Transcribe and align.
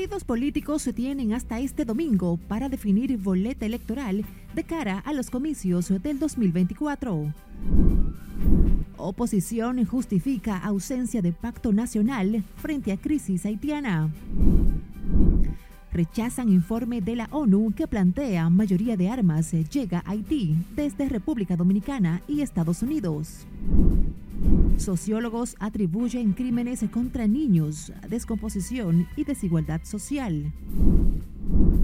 partidos 0.00 0.24
políticos 0.24 0.80
se 0.80 0.94
tienen 0.94 1.34
hasta 1.34 1.60
este 1.60 1.84
domingo 1.84 2.38
para 2.48 2.70
definir 2.70 3.18
boleta 3.18 3.66
electoral 3.66 4.24
de 4.54 4.64
cara 4.64 4.98
a 5.00 5.12
los 5.12 5.28
comicios 5.28 5.92
del 6.02 6.18
2024. 6.18 7.34
Oposición 8.96 9.84
justifica 9.84 10.56
ausencia 10.56 11.20
de 11.20 11.32
pacto 11.32 11.70
nacional 11.74 12.42
frente 12.56 12.92
a 12.92 12.96
crisis 12.96 13.44
haitiana. 13.44 14.08
Rechazan 15.92 16.48
informe 16.48 17.02
de 17.02 17.16
la 17.16 17.28
ONU 17.30 17.74
que 17.76 17.86
plantea 17.86 18.48
mayoría 18.48 18.96
de 18.96 19.10
armas 19.10 19.52
llega 19.70 19.98
a 20.06 20.12
Haití 20.12 20.56
desde 20.74 21.10
República 21.10 21.56
Dominicana 21.56 22.22
y 22.26 22.40
Estados 22.40 22.82
Unidos. 22.82 23.46
Sociólogos 24.76 25.56
atribuyen 25.58 26.32
crímenes 26.32 26.84
contra 26.90 27.26
niños, 27.26 27.92
descomposición 28.08 29.06
y 29.16 29.24
desigualdad 29.24 29.82
social. 29.84 30.52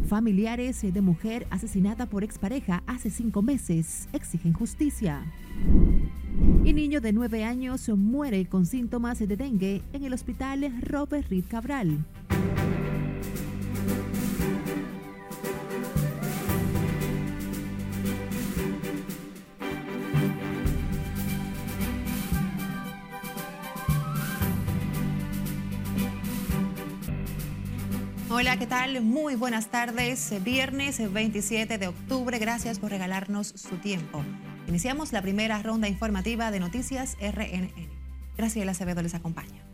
Familiares 0.09 0.80
de 0.83 1.01
mujer 1.01 1.47
asesinada 1.51 2.07
por 2.07 2.23
expareja 2.25 2.83
hace 2.87 3.11
cinco 3.11 3.43
meses 3.43 4.09
exigen 4.13 4.53
justicia. 4.53 5.25
Y 6.65 6.73
niño 6.73 7.01
de 7.01 7.13
nueve 7.13 7.45
años 7.45 7.89
muere 7.89 8.47
con 8.47 8.66
síntomas 8.66 9.19
de 9.19 9.37
dengue 9.37 9.83
en 9.93 10.05
el 10.05 10.13
hospital 10.13 10.73
Robert 10.83 11.29
Reed 11.29 11.45
Cabral. 11.49 12.05
Hola, 28.47 28.61
¿qué 28.61 28.66
tal? 28.69 29.02
Muy 29.02 29.35
buenas 29.35 29.73
tardes. 29.73 30.33
Viernes 30.45 31.13
27 31.13 31.79
de 31.79 31.89
octubre. 31.89 32.39
Gracias 32.39 32.79
por 32.79 32.93
regalarnos 32.93 33.49
su 33.49 33.79
tiempo. 33.79 34.23
Iniciamos 34.69 35.13
la 35.13 35.21
primera 35.21 35.61
ronda 35.65 35.88
informativa 35.88 36.53
de 36.53 36.61
Noticias 36.61 37.16
RNN. 37.21 37.73
Graciela 38.37 38.71
Acevedo 38.71 39.03
les 39.03 39.16
acompaña. 39.16 39.65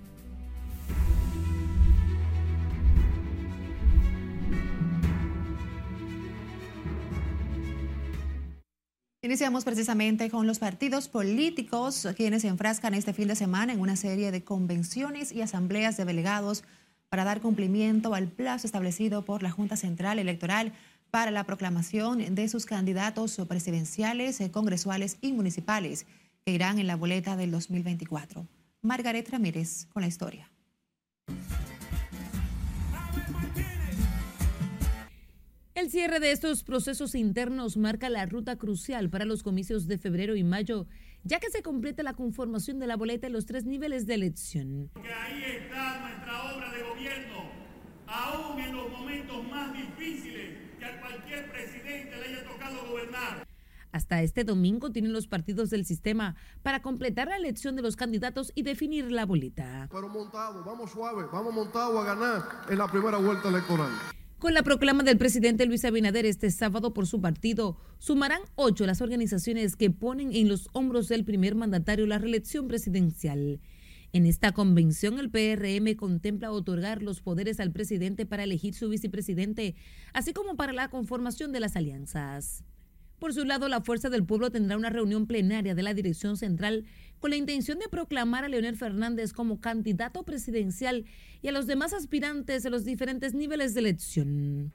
Iniciamos 9.21 9.65
precisamente 9.65 10.31
con 10.31 10.47
los 10.47 10.59
partidos 10.59 11.09
políticos, 11.09 12.09
quienes 12.17 12.41
se 12.41 12.49
enfrascan 12.49 12.95
este 12.95 13.13
fin 13.13 13.29
de 13.29 13.37
semana 13.37 13.75
en 13.75 13.81
una 13.81 13.97
serie 13.97 14.31
de 14.31 14.43
convenciones 14.43 15.31
y 15.31 15.43
asambleas 15.43 15.99
de 15.99 16.07
delegados 16.07 16.65
para 17.13 17.25
dar 17.25 17.43
cumplimiento 17.43 18.15
al 18.15 18.29
plazo 18.29 18.67
establecido 18.67 19.23
por 19.23 19.43
la 19.43 19.51
Junta 19.51 19.77
Central 19.77 20.19
Electoral 20.19 20.73
para 21.11 21.31
la 21.31 21.45
proclamación 21.45 22.35
de 22.35 22.49
sus 22.49 22.65
candidatos 22.65 23.39
presidenciales, 23.47 24.41
eh, 24.41 24.51
congresuales 24.51 25.19
y 25.21 25.35
municipales 25.35 26.07
que 26.47 26.55
irán 26.55 26.79
en 26.79 26.87
la 26.87 26.97
boleta 26.97 27.37
del 27.37 27.51
2024. 27.51 28.49
Margaret 28.81 29.29
Ramírez 29.29 29.89
con 29.93 30.01
la 30.01 30.09
historia. 30.09 30.51
El 35.75 35.91
cierre 35.91 36.21
de 36.21 36.33
estos 36.33 36.63
procesos 36.65 37.15
internos 37.15 37.77
marca 37.77 38.09
la 38.09 38.25
ruta 38.25 38.57
crucial 38.57 39.11
para 39.11 39.25
los 39.25 39.43
comicios 39.43 39.89
de 39.89 39.99
febrero 39.99 40.37
y 40.37 40.45
mayo, 40.45 40.87
ya 41.25 41.41
que 41.41 41.51
se 41.51 41.63
completa 41.63 42.03
la 42.03 42.13
conformación 42.13 42.79
de 42.79 42.87
la 42.87 42.97
boleta 42.97 43.27
en 43.27 43.33
los 43.33 43.47
tres 43.47 43.65
niveles 43.65 44.07
de 44.07 44.15
elección. 44.15 44.91
ahí 44.95 45.43
está 45.43 46.01
nuestra 46.01 46.55
obra 46.55 46.71
de 46.71 46.83
gobierno, 46.83 47.51
aún 48.13 48.61
en 48.61 48.77
los 48.77 48.91
momentos 48.91 49.43
más 49.49 49.73
difíciles 49.73 50.59
que 50.79 50.85
a 50.85 51.01
cualquier 51.01 51.51
presidente 51.51 52.17
le 52.17 52.27
haya 52.27 52.45
tocado 52.45 52.87
gobernar. 52.87 53.47
Hasta 53.91 54.23
este 54.23 54.45
domingo 54.45 54.91
tienen 54.91 55.13
los 55.13 55.27
partidos 55.27 55.69
del 55.71 55.85
sistema 55.85 56.35
para 56.63 56.81
completar 56.81 57.29
la 57.29 57.37
elección 57.37 57.77
de 57.77 57.83
los 57.83 57.97
candidatos 57.97 58.53
y 58.55 58.63
definir 58.63 59.11
la 59.13 59.27
boleta. 59.27 59.89
Pero 59.91 60.09
montado, 60.09 60.65
vamos 60.65 60.91
suave, 60.91 61.25
vamos 61.31 61.53
montado 61.53 61.99
a 61.99 62.05
ganar 62.05 62.43
en 62.71 62.79
la 62.79 62.89
primera 62.89 63.19
vuelta 63.19 63.49
electoral. 63.49 63.91
Con 64.39 64.55
la 64.55 64.63
proclama 64.63 65.05
del 65.05 65.19
presidente 65.19 65.67
Luis 65.67 65.85
Abinader 65.85 66.27
este 66.27 66.51
sábado 66.51 66.93
por 66.95 67.07
su 67.07 67.21
partido, 67.21 67.77
sumarán 67.99 68.41
ocho 68.57 68.87
las 68.87 69.01
organizaciones 69.01 69.77
que 69.77 69.91
ponen 69.91 70.35
en 70.35 70.49
los 70.49 70.69
hombros 70.73 71.07
del 71.09 71.25
primer 71.25 71.55
mandatario 71.55 72.07
la 72.07 72.19
reelección 72.19 72.67
presidencial. 72.67 73.61
En 74.15 74.27
esta 74.27 74.53
convención, 74.53 75.19
el 75.19 75.31
PRM 75.31 75.97
contempla 75.97 76.53
otorgar 76.53 77.03
los 77.03 77.23
poderes 77.23 77.61
al 77.61 77.73
presidente 77.73 78.27
para 78.27 78.45
elegir 78.45 78.75
su 78.75 78.91
vicepresidente, 78.91 79.75
así 80.13 80.35
como 80.35 80.55
para 80.55 80.75
la 80.75 80.89
conformación 80.89 81.51
de 81.51 81.61
las 81.61 81.77
alianzas. 81.77 82.63
Por 83.19 83.33
su 83.33 83.47
lado, 83.47 83.69
la 83.69 83.81
Fuerza 83.81 84.11
del 84.11 84.27
Pueblo 84.27 84.51
tendrá 84.51 84.77
una 84.77 84.91
reunión 84.91 85.27
plenaria 85.27 85.75
de 85.75 85.83
la 85.83 85.95
Dirección 85.95 86.37
Central 86.37 86.85
con 87.21 87.31
la 87.31 87.37
intención 87.37 87.79
de 87.79 87.89
proclamar 87.89 88.45
a 88.45 88.49
Leonel 88.49 88.77
Fernández 88.77 89.33
como 89.33 89.61
candidato 89.61 90.25
presidencial 90.25 91.07
y 91.41 91.49
a 91.49 91.53
los 91.53 91.67
demás 91.67 91.95
aspirantes 91.95 92.63
de 92.65 92.71
los 92.71 92.85
diferentes 92.85 93.33
niveles 93.33 93.73
de 93.73 93.81
elección. 93.81 94.75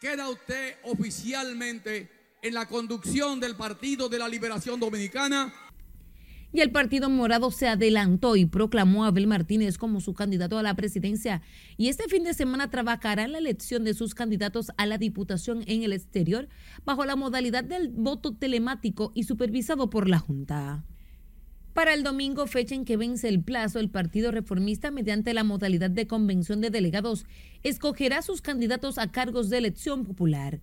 Queda 0.00 0.28
usted 0.28 0.74
oficialmente 0.82 2.10
en 2.42 2.54
la 2.54 2.66
conducción 2.66 3.38
del 3.38 3.54
Partido 3.54 4.08
de 4.08 4.18
la 4.18 4.28
Liberación 4.28 4.80
Dominicana 4.80 5.52
y 6.52 6.60
el 6.60 6.70
Partido 6.70 7.08
Morado 7.08 7.50
se 7.50 7.68
adelantó 7.68 8.36
y 8.36 8.46
proclamó 8.46 9.04
a 9.04 9.08
Abel 9.08 9.26
Martínez 9.26 9.78
como 9.78 10.00
su 10.00 10.14
candidato 10.14 10.58
a 10.58 10.62
la 10.62 10.74
presidencia 10.74 11.42
y 11.76 11.88
este 11.88 12.08
fin 12.08 12.24
de 12.24 12.34
semana 12.34 12.70
trabajará 12.70 13.24
en 13.24 13.32
la 13.32 13.38
elección 13.38 13.84
de 13.84 13.94
sus 13.94 14.14
candidatos 14.14 14.72
a 14.76 14.86
la 14.86 14.98
Diputación 14.98 15.62
en 15.66 15.82
el 15.82 15.92
exterior 15.92 16.48
bajo 16.84 17.04
la 17.04 17.16
modalidad 17.16 17.64
del 17.64 17.88
voto 17.88 18.34
telemático 18.34 19.12
y 19.14 19.24
supervisado 19.24 19.90
por 19.90 20.08
la 20.08 20.18
Junta. 20.18 20.84
Para 21.72 21.94
el 21.94 22.02
domingo, 22.02 22.48
fecha 22.48 22.74
en 22.74 22.84
que 22.84 22.96
vence 22.96 23.28
el 23.28 23.42
plazo, 23.42 23.78
el 23.78 23.90
Partido 23.90 24.32
Reformista, 24.32 24.90
mediante 24.90 25.32
la 25.34 25.44
modalidad 25.44 25.88
de 25.88 26.08
convención 26.08 26.60
de 26.60 26.70
delegados, 26.70 27.26
escogerá 27.62 28.22
sus 28.22 28.42
candidatos 28.42 28.98
a 28.98 29.12
cargos 29.12 29.50
de 29.50 29.58
elección 29.58 30.04
popular. 30.04 30.60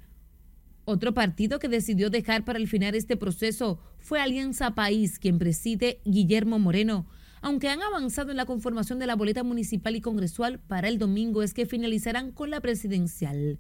Otro 0.90 1.14
partido 1.14 1.60
que 1.60 1.68
decidió 1.68 2.10
dejar 2.10 2.46
para 2.46 2.60
el 2.60 2.68
final 2.70 2.96
este 2.96 3.18
proceso 3.18 3.78
fue 4.00 4.22
Alianza 4.22 4.74
País, 4.74 5.20
quien 5.20 5.38
preside 5.38 6.00
Guillermo 6.06 6.60
Moreno. 6.60 7.10
Aunque 7.42 7.68
han 7.68 7.82
avanzado 7.82 8.32
en 8.32 8.38
la 8.38 8.46
conformación 8.46 8.98
de 8.98 9.06
la 9.06 9.18
boleta 9.18 9.44
municipal 9.44 9.98
y 9.98 10.02
congresual, 10.02 10.60
para 10.60 10.88
el 10.88 10.98
domingo 10.98 11.44
es 11.44 11.54
que 11.54 11.66
finalizarán 11.66 12.32
con 12.32 12.52
la 12.52 12.62
presidencial. 12.62 13.60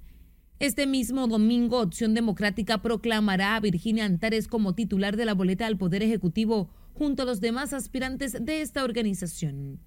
Este 0.59 0.87
mismo 0.87 1.27
domingo, 1.27 1.81
Opción 1.81 2.13
Democrática 2.13 2.81
proclamará 2.81 3.57
a 3.57 3.59
Virginia 3.59 4.05
Antares 4.05 4.47
como 4.47 4.73
titular 4.73 5.17
de 5.17 5.25
la 5.25 5.33
boleta 5.33 5.67
al 5.67 5.77
Poder 5.77 6.03
Ejecutivo, 6.03 6.69
junto 6.93 7.23
a 7.23 7.25
los 7.25 7.41
demás 7.41 7.73
aspirantes 7.73 8.37
de 8.39 8.61
esta 8.61 8.85
organización. 8.85 9.81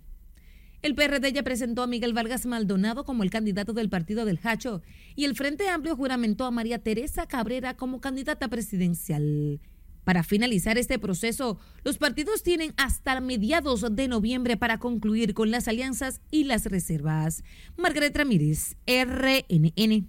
El 0.83 0.95
PRD 0.95 1.33
ya 1.33 1.43
presentó 1.43 1.83
a 1.83 1.87
Miguel 1.87 2.15
Vargas 2.15 2.47
Maldonado 2.47 3.05
como 3.05 3.23
el 3.23 3.31
candidato 3.31 3.75
del 3.75 3.91
partido 3.91 4.25
del 4.25 4.41
Hacho 4.43 4.81
y 5.15 5.25
el 5.27 5.37
Frente 5.37 5.69
Amplio 5.69 5.95
juramentó 5.95 6.47
a 6.47 6.51
María 6.51 6.79
Teresa 6.79 7.27
Cabrera 7.27 7.77
como 7.77 8.01
candidata 8.01 8.49
presidencial. 8.49 9.61
Para 10.05 10.23
finalizar 10.23 10.79
este 10.79 10.99
proceso, 10.99 11.59
los 11.85 11.99
partidos 11.99 12.43
tienen 12.43 12.73
hasta 12.79 13.21
mediados 13.21 13.85
de 13.95 14.09
noviembre 14.09 14.57
para 14.57 14.79
concluir 14.79 15.35
con 15.35 15.51
las 15.51 15.69
alianzas 15.69 16.23
y 16.31 16.45
las 16.45 16.65
reservas. 16.65 17.45
Margaret 17.77 18.17
Ramírez, 18.17 18.77
RNN. 18.87 20.09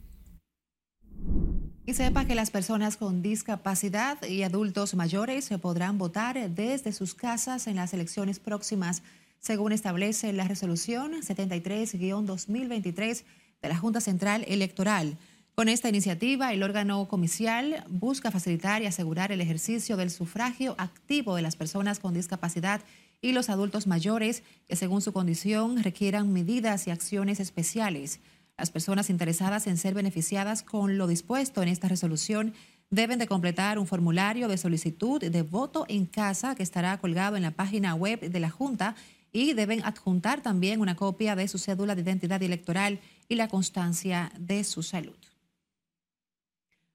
Y 1.86 1.94
sepa 1.94 2.26
que 2.26 2.36
las 2.36 2.52
personas 2.52 2.96
con 2.96 3.22
discapacidad 3.22 4.24
y 4.24 4.44
adultos 4.44 4.96
mayores 4.96 5.50
podrán 5.62 5.98
votar 5.98 6.50
desde 6.50 6.94
sus 6.94 7.14
casas 7.14 7.68
en 7.68 7.76
las 7.76 7.94
elecciones 7.94 8.40
próximas 8.40 9.03
según 9.41 9.73
establece 9.73 10.32
la 10.32 10.47
resolución 10.47 11.22
73-2023 11.22 13.23
de 13.61 13.70
la 13.70 13.76
Junta 13.76 13.99
Central 13.99 14.46
Electoral. 14.47 15.17
Con 15.55 15.67
esta 15.67 15.90
iniciativa, 15.90 16.53
el 16.53 16.64
órgano 16.64 17.08
comicial 17.08 17.84
busca 17.90 18.32
facilitar 18.32 18.82
y 18.82 18.85
asegurar 18.85 19.32
el 19.32 19.41
ejercicio 19.41 19.97
del 19.97 20.11
sufragio 20.11 20.76
activo 20.78 21.35
de 21.35 21.41
las 21.41 21.55
personas 21.55 21.99
con 21.99 22.14
discapacidad 22.14 22.82
y 23.20 23.34
los 23.34 23.49
adultos 23.49 23.88
mayores 23.88 24.43
que 24.67 24.76
según 24.76 25.02
su 25.02 25.11
condición 25.11 25.84
requieran 25.84 26.32
medidas 26.32 26.87
y 26.87 26.91
acciones 26.91 27.40
especiales. 27.40 28.20
Las 28.58 28.72
personas 28.72 29.09
interesadas 29.09 29.67
en 29.67 29.78
ser 29.78 29.96
beneficiadas 29.96 30.64
con 30.64 30.97
lo 30.97 31.08
dispuesto 31.08 31.64
en 31.64 31.70
esta 31.70 31.87
resolución 31.87 32.53
deben 32.91 33.20
de 33.20 33.28
completar 33.28 33.79
un 33.79 33.87
formulario 33.87 34.47
de 34.47 34.58
solicitud 34.58 35.20
de 35.20 35.41
voto 35.41 35.85
en 35.87 36.05
casa 36.05 36.55
que 36.55 36.64
estará 36.64 36.97
colgado 36.99 37.37
en 37.37 37.44
la 37.44 37.52
página 37.52 37.96
web 37.96 38.20
de 38.20 38.40
la 38.40 38.49
Junta 38.49 38.96
y 39.32 39.54
deben 39.54 39.84
adjuntar 39.84 40.42
también 40.42 40.82
una 40.82 40.96
copia 40.96 41.36
de 41.36 41.48
su 41.48 41.58
cédula 41.58 41.96
de 41.96 42.02
identidad 42.02 42.42
electoral 42.44 43.00
y 43.30 43.36
la 43.36 43.48
constancia 43.48 44.32
de 44.38 44.64
su 44.64 44.84
salud. 44.84 45.16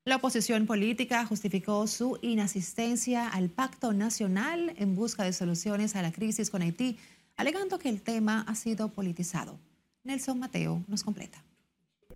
La 0.04 0.16
oposición 0.16 0.66
política 0.66 1.26
justificó 1.26 1.86
su 1.88 2.18
inasistencia 2.22 3.28
al 3.28 3.48
pacto 3.48 3.92
nacional 3.92 4.72
en 4.76 4.94
busca 4.94 5.24
de 5.24 5.32
soluciones 5.32 5.96
a 5.96 6.02
la 6.02 6.12
crisis 6.12 6.48
con 6.48 6.62
Haití, 6.62 6.96
alegando 7.36 7.78
que 7.78 7.88
el 7.88 8.02
tema 8.02 8.44
ha 8.46 8.54
sido 8.54 8.88
politizado. 8.90 9.58
Nelson 10.04 10.38
Mateo 10.38 10.84
nos 10.86 11.02
completa. 11.02 11.42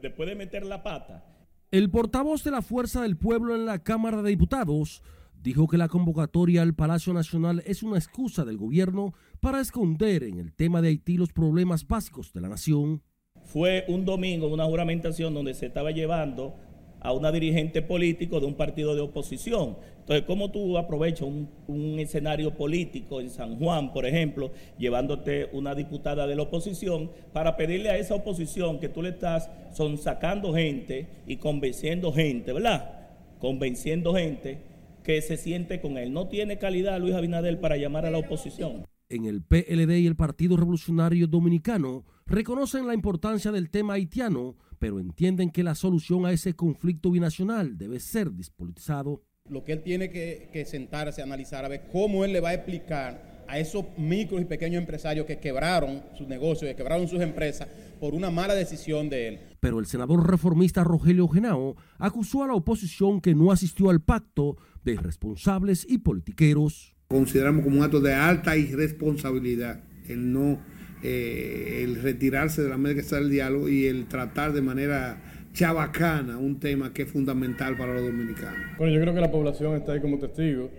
Después 0.00 0.28
de 0.28 0.36
meter 0.36 0.64
la 0.64 0.82
pata. 0.84 1.24
El 1.72 1.90
portavoz 1.90 2.44
de 2.44 2.52
la 2.52 2.62
Fuerza 2.62 3.02
del 3.02 3.16
Pueblo 3.16 3.56
en 3.56 3.66
la 3.66 3.80
Cámara 3.80 4.22
de 4.22 4.30
Diputados 4.30 5.02
dijo 5.42 5.66
que 5.66 5.78
la 5.78 5.88
convocatoria 5.88 6.62
al 6.62 6.74
Palacio 6.74 7.12
Nacional 7.14 7.62
es 7.66 7.82
una 7.82 7.98
excusa 7.98 8.44
del 8.44 8.58
gobierno 8.58 9.14
para 9.40 9.60
esconder 9.60 10.22
en 10.24 10.38
el 10.38 10.52
tema 10.52 10.82
de 10.82 10.88
Haití 10.88 11.16
los 11.16 11.32
problemas 11.32 11.86
básicos 11.86 12.32
de 12.32 12.40
la 12.42 12.48
nación. 12.48 13.02
Fue 13.44 13.84
un 13.88 14.04
domingo 14.04 14.48
una 14.48 14.66
juramentación 14.66 15.32
donde 15.32 15.54
se 15.54 15.66
estaba 15.66 15.90
llevando 15.90 16.54
a 17.00 17.12
una 17.14 17.32
dirigente 17.32 17.80
político 17.80 18.40
de 18.40 18.46
un 18.46 18.54
partido 18.54 18.94
de 18.94 19.00
oposición. 19.00 19.78
Entonces, 20.00 20.26
¿cómo 20.26 20.50
tú 20.50 20.76
aprovechas 20.76 21.22
un, 21.22 21.48
un, 21.66 21.98
escenario 21.98 22.54
político 22.54 23.22
en 23.22 23.30
San 23.30 23.56
Juan, 23.56 23.94
por 23.94 24.04
ejemplo, 24.04 24.50
llevándote 24.78 25.48
una 25.52 25.74
diputada 25.74 26.26
de 26.26 26.36
la 26.36 26.42
oposición 26.42 27.10
para 27.32 27.56
pedirle 27.56 27.88
a 27.88 27.96
esa 27.96 28.14
oposición 28.14 28.80
que 28.80 28.90
tú 28.90 29.00
le 29.00 29.10
estás 29.10 29.48
son 29.72 29.96
sacando 29.96 30.52
gente 30.52 31.08
y 31.26 31.36
convenciendo 31.36 32.12
gente, 32.12 32.52
¿verdad? 32.52 33.08
Convenciendo 33.38 34.12
gente 34.12 34.69
que 35.02 35.20
se 35.22 35.36
siente 35.36 35.80
con 35.80 35.96
él. 35.96 36.12
No 36.12 36.28
tiene 36.28 36.58
calidad 36.58 37.00
Luis 37.00 37.14
Abinader 37.14 37.60
para 37.60 37.76
llamar 37.76 38.06
a 38.06 38.10
la 38.10 38.18
oposición. 38.18 38.84
En 39.08 39.24
el 39.24 39.42
PLD 39.42 39.98
y 39.98 40.06
el 40.06 40.14
Partido 40.14 40.56
Revolucionario 40.56 41.26
Dominicano 41.26 42.04
reconocen 42.26 42.86
la 42.86 42.94
importancia 42.94 43.50
del 43.50 43.70
tema 43.70 43.94
haitiano, 43.94 44.56
pero 44.78 45.00
entienden 45.00 45.50
que 45.50 45.64
la 45.64 45.74
solución 45.74 46.26
a 46.26 46.32
ese 46.32 46.54
conflicto 46.54 47.10
binacional 47.10 47.76
debe 47.76 47.98
ser 47.98 48.30
despolitizado. 48.30 49.24
Lo 49.48 49.64
que 49.64 49.72
él 49.72 49.82
tiene 49.82 50.10
que, 50.10 50.48
que 50.52 50.64
sentarse 50.64 51.22
a 51.22 51.24
analizar, 51.24 51.64
a 51.64 51.68
ver 51.68 51.88
cómo 51.90 52.24
él 52.24 52.32
le 52.32 52.40
va 52.40 52.50
a 52.50 52.54
explicar 52.54 53.30
a 53.50 53.58
esos 53.58 53.84
micros 53.98 54.40
y 54.40 54.44
pequeños 54.44 54.80
empresarios 54.80 55.26
que 55.26 55.40
quebraron 55.40 56.04
sus 56.16 56.28
negocios, 56.28 56.70
que 56.70 56.76
quebraron 56.76 57.08
sus 57.08 57.20
empresas 57.20 57.66
por 57.98 58.14
una 58.14 58.30
mala 58.30 58.54
decisión 58.54 59.10
de 59.10 59.26
él. 59.26 59.40
Pero 59.58 59.80
el 59.80 59.86
senador 59.86 60.30
reformista 60.30 60.84
Rogelio 60.84 61.26
Genao 61.26 61.74
acusó 61.98 62.44
a 62.44 62.46
la 62.46 62.54
oposición 62.54 63.20
que 63.20 63.34
no 63.34 63.50
asistió 63.50 63.90
al 63.90 64.00
pacto 64.00 64.56
de 64.84 64.92
irresponsables 64.92 65.86
y 65.88 65.98
politiqueros. 65.98 66.94
Consideramos 67.08 67.64
como 67.64 67.78
un 67.78 67.84
acto 67.84 68.00
de 68.00 68.14
alta 68.14 68.56
irresponsabilidad 68.56 69.82
el 70.08 70.32
no, 70.32 70.58
eh, 71.02 71.82
el 71.84 72.02
retirarse 72.02 72.62
de 72.62 72.68
la 72.68 72.78
mesa 72.78 72.94
que 72.94 73.00
está 73.00 73.18
el 73.18 73.30
diálogo 73.30 73.68
y 73.68 73.86
el 73.86 74.06
tratar 74.06 74.52
de 74.52 74.62
manera 74.62 75.22
chabacana 75.52 76.38
un 76.38 76.60
tema 76.60 76.92
que 76.92 77.02
es 77.02 77.10
fundamental 77.10 77.76
para 77.76 77.94
los 77.94 78.02
dominicanos. 78.02 78.78
Bueno, 78.78 78.94
yo 78.94 79.00
creo 79.00 79.14
que 79.14 79.20
la 79.20 79.30
población 79.30 79.74
está 79.74 79.92
ahí 79.92 80.00
como 80.00 80.18
testigo. 80.18 80.70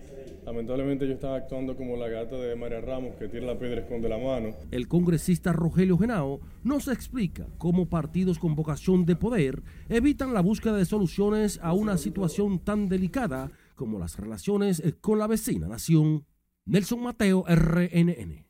Lamentablemente 0.45 1.07
yo 1.07 1.13
estaba 1.13 1.36
actuando 1.36 1.75
como 1.75 1.97
la 1.97 2.09
gata 2.09 2.36
de 2.36 2.56
María 2.56 2.81
Ramos 2.81 3.15
que 3.15 3.27
tira 3.27 3.45
la 3.45 3.59
piedra 3.59 3.81
y 3.81 3.83
esconde 3.83 4.09
la 4.09 4.18
mano. 4.18 4.56
El 4.71 4.88
congresista 4.88 5.54
Rogelio 5.54 6.00
Genao 6.00 6.42
nos 6.63 6.88
explica 6.88 7.45
cómo 7.59 7.89
partidos 7.89 8.39
con 8.39 8.56
vocación 8.56 9.06
de 9.06 9.15
poder 9.15 9.62
evitan 9.88 10.33
la 10.33 10.42
búsqueda 10.42 10.77
de 10.77 10.86
soluciones 10.86 11.59
a 11.62 11.74
una 11.74 11.97
situación 11.97 12.57
tan 12.57 12.89
delicada 12.89 13.51
como 13.81 13.98
las 13.98 14.16
relaciones 14.18 14.83
con 15.01 15.18
la 15.18 15.25
vecina 15.25 15.68
nación. 15.68 16.24
Nelson 16.66 17.01
Mateo, 17.01 17.44
RNN. 17.48 18.45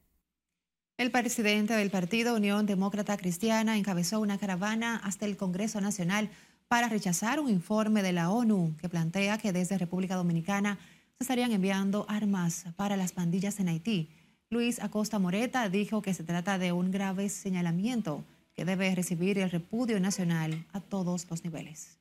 El 0.97 1.09
presidente 1.09 1.73
del 1.73 1.89
partido 1.89 2.35
Unión 2.35 2.65
Demócrata 2.65 3.15
Cristiana 3.15 3.77
encabezó 3.77 4.19
una 4.19 4.37
caravana 4.37 4.97
hasta 4.97 5.25
el 5.25 5.37
Congreso 5.37 5.79
Nacional 5.79 6.29
para 6.67 6.89
rechazar 6.89 7.39
un 7.39 7.49
informe 7.49 8.03
de 8.03 8.11
la 8.11 8.29
ONU 8.29 8.75
que 8.81 8.89
plantea 8.89 9.37
que 9.37 9.53
desde 9.53 9.77
República 9.77 10.15
Dominicana 10.15 10.77
se 11.17 11.23
estarían 11.23 11.53
enviando 11.53 12.05
armas 12.09 12.65
para 12.75 12.97
las 12.97 13.13
pandillas 13.13 13.61
en 13.61 13.69
Haití. 13.69 14.09
Luis 14.49 14.81
Acosta 14.81 15.17
Moreta 15.17 15.69
dijo 15.69 16.01
que 16.01 16.13
se 16.13 16.25
trata 16.25 16.57
de 16.57 16.73
un 16.73 16.91
grave 16.91 17.29
señalamiento 17.29 18.25
que 18.53 18.65
debe 18.65 18.93
recibir 18.95 19.37
el 19.37 19.49
repudio 19.49 19.97
nacional 20.01 20.65
a 20.73 20.81
todos 20.81 21.25
los 21.29 21.45
niveles. 21.45 22.00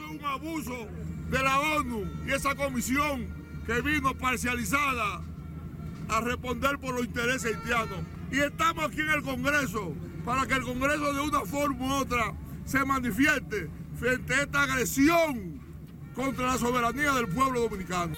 Es 0.00 0.10
un 0.10 0.24
abuso 0.24 0.86
de 1.30 1.42
la 1.42 1.60
ONU 1.60 2.04
y 2.26 2.32
esa 2.32 2.54
comisión 2.54 3.26
que 3.66 3.80
vino 3.82 4.14
parcializada 4.14 5.22
a 6.08 6.20
responder 6.20 6.78
por 6.78 6.94
los 6.94 7.04
intereses 7.04 7.54
haitianos. 7.54 8.00
Y 8.32 8.38
estamos 8.38 8.84
aquí 8.84 9.00
en 9.00 9.10
el 9.10 9.22
Congreso 9.22 9.94
para 10.24 10.46
que 10.46 10.54
el 10.54 10.62
Congreso 10.62 11.12
de 11.12 11.20
una 11.20 11.40
forma 11.40 11.86
u 11.86 12.00
otra 12.00 12.34
se 12.64 12.84
manifieste 12.84 13.68
frente 13.98 14.34
a 14.34 14.42
esta 14.42 14.62
agresión 14.62 15.60
contra 16.14 16.46
la 16.46 16.58
soberanía 16.58 17.12
del 17.12 17.28
pueblo 17.28 17.60
dominicano. 17.60 18.14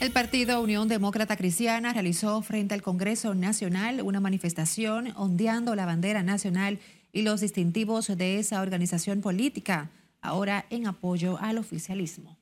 El 0.00 0.10
Partido 0.10 0.60
Unión 0.60 0.88
Demócrata 0.88 1.36
Cristiana 1.36 1.92
realizó 1.92 2.42
frente 2.42 2.74
al 2.74 2.82
Congreso 2.82 3.34
Nacional 3.34 4.02
una 4.02 4.20
manifestación 4.20 5.12
ondeando 5.16 5.74
la 5.76 5.86
bandera 5.86 6.22
nacional 6.22 6.80
y 7.12 7.22
los 7.22 7.40
distintivos 7.40 8.08
de 8.08 8.38
esa 8.38 8.62
organización 8.62 9.20
política, 9.20 9.90
ahora 10.22 10.64
en 10.70 10.86
apoyo 10.86 11.38
al 11.38 11.58
oficialismo. 11.58 12.38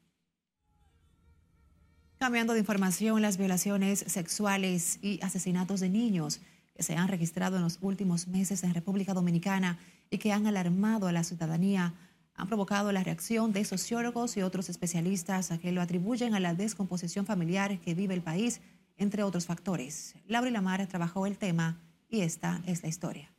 Cambiando 2.19 2.53
de 2.53 2.61
información, 2.61 3.23
las 3.23 3.39
violaciones 3.39 4.05
sexuales 4.07 4.99
y 5.03 5.19
asesinatos 5.23 5.81
de 5.81 5.89
niños 5.89 6.41
que 6.77 6.83
se 6.83 6.95
han 6.95 7.09
registrado 7.09 7.57
en 7.57 7.63
los 7.63 7.79
últimos 7.81 8.29
meses 8.29 8.63
en 8.63 8.75
República 8.75 9.15
Dominicana 9.15 9.79
y 10.11 10.19
que 10.19 10.33
han 10.33 10.47
alarmado 10.47 11.09
a 11.09 11.13
la 11.13 11.25
ciudadanía 11.25 11.95
han 12.35 12.47
provocado 12.47 12.93
la 12.93 13.03
reacción 13.03 13.53
de 13.53 13.65
sociólogos 13.65 14.37
y 14.37 14.43
otros 14.43 14.69
especialistas 14.69 15.51
a 15.51 15.59
que 15.59 15.73
lo 15.73 15.83
atribuyen 15.83 16.35
a 16.35 16.41
la 16.41 16.55
descomposición 16.55 17.27
familiar 17.27 17.81
que 17.81 17.95
vive 17.95 18.15
el 18.15 18.23
país, 18.23 18.61
entre 18.97 19.23
otros 19.23 19.47
factores. 19.47 20.15
Laura 20.27 20.51
Lamar 20.51 20.87
trabajó 20.87 21.27
el 21.27 21.39
tema 21.39 21.81
y 22.09 22.21
esta 22.21 22.63
es 22.67 22.83
la 22.83 22.89
historia. 22.89 23.31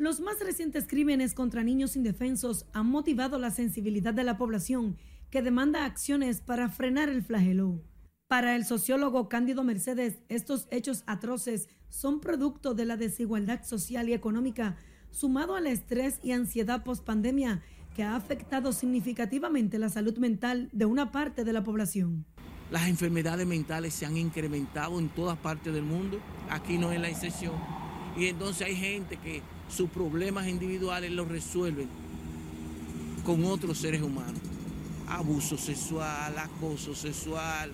Los 0.00 0.18
más 0.18 0.40
recientes 0.40 0.86
crímenes 0.88 1.34
contra 1.34 1.62
niños 1.62 1.94
indefensos 1.94 2.64
han 2.72 2.86
motivado 2.86 3.38
la 3.38 3.50
sensibilidad 3.50 4.14
de 4.14 4.24
la 4.24 4.38
población 4.38 4.96
que 5.28 5.42
demanda 5.42 5.84
acciones 5.84 6.40
para 6.40 6.70
frenar 6.70 7.10
el 7.10 7.22
flagelo. 7.22 7.82
Para 8.26 8.56
el 8.56 8.64
sociólogo 8.64 9.28
Cándido 9.28 9.62
Mercedes, 9.62 10.22
estos 10.30 10.68
hechos 10.70 11.04
atroces 11.06 11.68
son 11.90 12.20
producto 12.20 12.72
de 12.72 12.86
la 12.86 12.96
desigualdad 12.96 13.62
social 13.62 14.08
y 14.08 14.14
económica, 14.14 14.78
sumado 15.10 15.54
al 15.54 15.66
estrés 15.66 16.18
y 16.22 16.32
ansiedad 16.32 16.82
post-pandemia 16.82 17.60
que 17.94 18.02
ha 18.02 18.16
afectado 18.16 18.72
significativamente 18.72 19.78
la 19.78 19.90
salud 19.90 20.16
mental 20.16 20.70
de 20.72 20.86
una 20.86 21.12
parte 21.12 21.44
de 21.44 21.52
la 21.52 21.62
población. 21.62 22.24
Las 22.70 22.88
enfermedades 22.88 23.46
mentales 23.46 23.92
se 23.92 24.06
han 24.06 24.16
incrementado 24.16 24.98
en 24.98 25.10
todas 25.10 25.36
partes 25.36 25.74
del 25.74 25.82
mundo, 25.82 26.18
aquí 26.48 26.78
no 26.78 26.90
es 26.90 26.98
la 26.98 27.10
excepción. 27.10 27.52
Y 28.16 28.28
entonces 28.28 28.66
hay 28.66 28.76
gente 28.76 29.18
que 29.18 29.42
sus 29.70 29.88
problemas 29.90 30.48
individuales 30.48 31.10
los 31.10 31.28
resuelven 31.28 31.88
con 33.24 33.44
otros 33.44 33.78
seres 33.78 34.02
humanos. 34.02 34.40
Abuso 35.08 35.56
sexual, 35.56 36.38
acoso 36.38 36.94
sexual, 36.94 37.72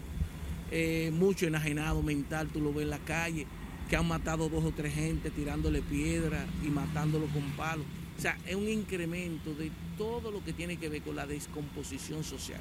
eh, 0.71 1.11
mucho 1.13 1.47
enajenado 1.47 2.03
mental, 2.03 2.49
tú 2.49 2.61
lo 2.61 2.73
ves 2.73 2.85
en 2.85 2.91
la 2.91 2.99
calle, 2.99 3.47
que 3.89 3.97
han 3.97 4.09
matado 4.09 4.49
dos 4.49 4.65
o 4.65 4.73
tres 4.73 4.95
gente 4.95 5.31
tirándole 5.31 5.83
piedra 5.83 6.47
y 6.65 6.69
matándolo 6.69 7.27
con 7.27 7.43
palos. 7.57 7.87
O 8.19 8.21
sea, 8.21 8.39
es 8.47 8.55
un 8.55 8.69
incremento 8.69 9.55
de 9.55 9.71
todo 9.99 10.31
lo 10.31 10.43
que 10.43 10.53
tiene 10.53 10.77
que 10.79 10.89
ver 10.89 11.03
con 11.03 11.17
la 11.17 11.27
descomposición 11.27 12.25
social. 12.25 12.61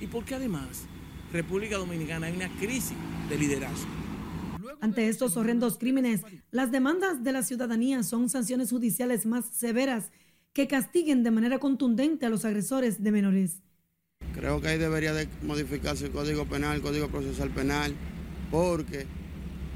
Y 0.00 0.06
porque 0.06 0.34
además, 0.34 0.84
República 1.32 1.76
Dominicana 1.76 2.28
hay 2.28 2.36
una 2.36 2.48
crisis 2.58 2.96
de 3.28 3.38
liderazgo. 3.38 4.05
Ante 4.80 5.08
estos 5.08 5.36
horrendos 5.36 5.78
crímenes, 5.78 6.22
las 6.50 6.70
demandas 6.70 7.24
de 7.24 7.32
la 7.32 7.42
ciudadanía 7.42 8.02
son 8.02 8.28
sanciones 8.28 8.70
judiciales 8.70 9.26
más 9.26 9.46
severas 9.46 10.10
que 10.52 10.68
castiguen 10.68 11.22
de 11.22 11.30
manera 11.30 11.58
contundente 11.58 12.26
a 12.26 12.30
los 12.30 12.44
agresores 12.44 13.02
de 13.02 13.12
menores. 13.12 13.62
Creo 14.34 14.60
que 14.60 14.68
ahí 14.68 14.78
debería 14.78 15.12
de 15.12 15.28
modificarse 15.42 16.06
el 16.06 16.12
Código 16.12 16.46
Penal, 16.46 16.76
el 16.76 16.82
Código 16.82 17.08
Procesal 17.08 17.50
Penal, 17.50 17.94
porque 18.50 19.06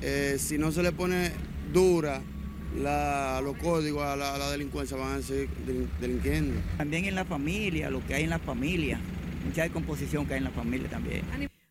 eh, 0.00 0.36
si 0.38 0.58
no 0.58 0.72
se 0.72 0.82
le 0.82 0.92
pone 0.92 1.32
dura 1.72 2.22
la, 2.78 3.40
los 3.42 3.56
códigos 3.58 4.02
a 4.02 4.16
la, 4.16 4.34
a 4.34 4.38
la, 4.38 4.50
delincuencia, 4.50 4.96
van 4.96 5.18
a 5.18 5.22
seguir 5.22 5.48
delinquiendo. 6.00 6.60
También 6.78 7.04
en 7.04 7.14
la 7.14 7.24
familia, 7.24 7.90
lo 7.90 8.04
que 8.06 8.14
hay 8.14 8.24
en 8.24 8.30
la 8.30 8.38
familia, 8.38 9.00
mucha 9.44 9.62
descomposición 9.62 10.26
que 10.26 10.34
hay 10.34 10.38
en 10.38 10.44
la 10.44 10.50
familia 10.50 10.88
también. 10.88 11.22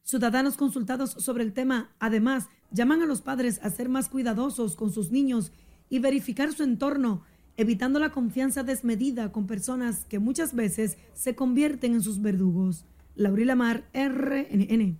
Ciudadanos 0.03 0.57
consultados 0.57 1.11
sobre 1.11 1.43
el 1.43 1.53
tema, 1.53 1.91
además, 1.99 2.47
llaman 2.71 3.01
a 3.01 3.05
los 3.05 3.21
padres 3.21 3.59
a 3.63 3.69
ser 3.69 3.89
más 3.89 4.09
cuidadosos 4.09 4.75
con 4.75 4.91
sus 4.91 5.11
niños 5.11 5.51
y 5.89 5.99
verificar 5.99 6.53
su 6.53 6.63
entorno, 6.63 7.23
evitando 7.57 7.99
la 7.99 8.11
confianza 8.11 8.63
desmedida 8.63 9.31
con 9.31 9.47
personas 9.47 10.05
que 10.05 10.19
muchas 10.19 10.53
veces 10.53 10.97
se 11.13 11.35
convierten 11.35 11.93
en 11.93 12.01
sus 12.01 12.21
verdugos. 12.21 12.85
Laurila 13.15 13.55
Mar, 13.55 13.83
RNN. 13.93 14.97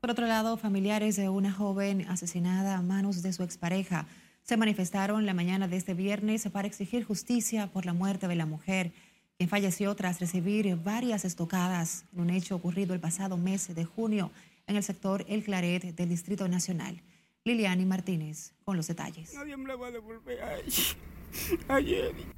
Por 0.00 0.10
otro 0.10 0.26
lado, 0.26 0.56
familiares 0.56 1.16
de 1.16 1.28
una 1.28 1.52
joven 1.52 2.06
asesinada 2.08 2.76
a 2.76 2.82
manos 2.82 3.22
de 3.22 3.32
su 3.32 3.42
expareja 3.42 4.06
se 4.42 4.56
manifestaron 4.56 5.26
la 5.26 5.34
mañana 5.34 5.68
de 5.68 5.76
este 5.76 5.94
viernes 5.94 6.48
para 6.50 6.66
exigir 6.66 7.04
justicia 7.04 7.68
por 7.68 7.86
la 7.86 7.92
muerte 7.92 8.26
de 8.26 8.34
la 8.34 8.46
mujer, 8.46 8.92
quien 9.36 9.48
falleció 9.48 9.94
tras 9.94 10.20
recibir 10.20 10.76
varias 10.76 11.24
estocadas 11.24 12.04
en 12.12 12.20
un 12.20 12.30
hecho 12.30 12.56
ocurrido 12.56 12.94
el 12.94 13.00
pasado 13.00 13.36
mes 13.36 13.74
de 13.74 13.84
junio 13.84 14.32
en 14.70 14.76
el 14.76 14.84
sector 14.84 15.24
El 15.28 15.42
Claret 15.42 15.82
del 15.96 16.08
Distrito 16.08 16.48
Nacional. 16.48 17.02
Liliani 17.44 17.84
Martínez 17.84 18.52
con 18.64 18.76
los 18.76 18.86
detalles. 18.86 19.34
Nadie 19.34 19.56
me 19.56 19.66
la 19.66 19.76
va 19.76 19.88
a 19.88 19.90
devolver 19.90 20.40
a 20.40 20.54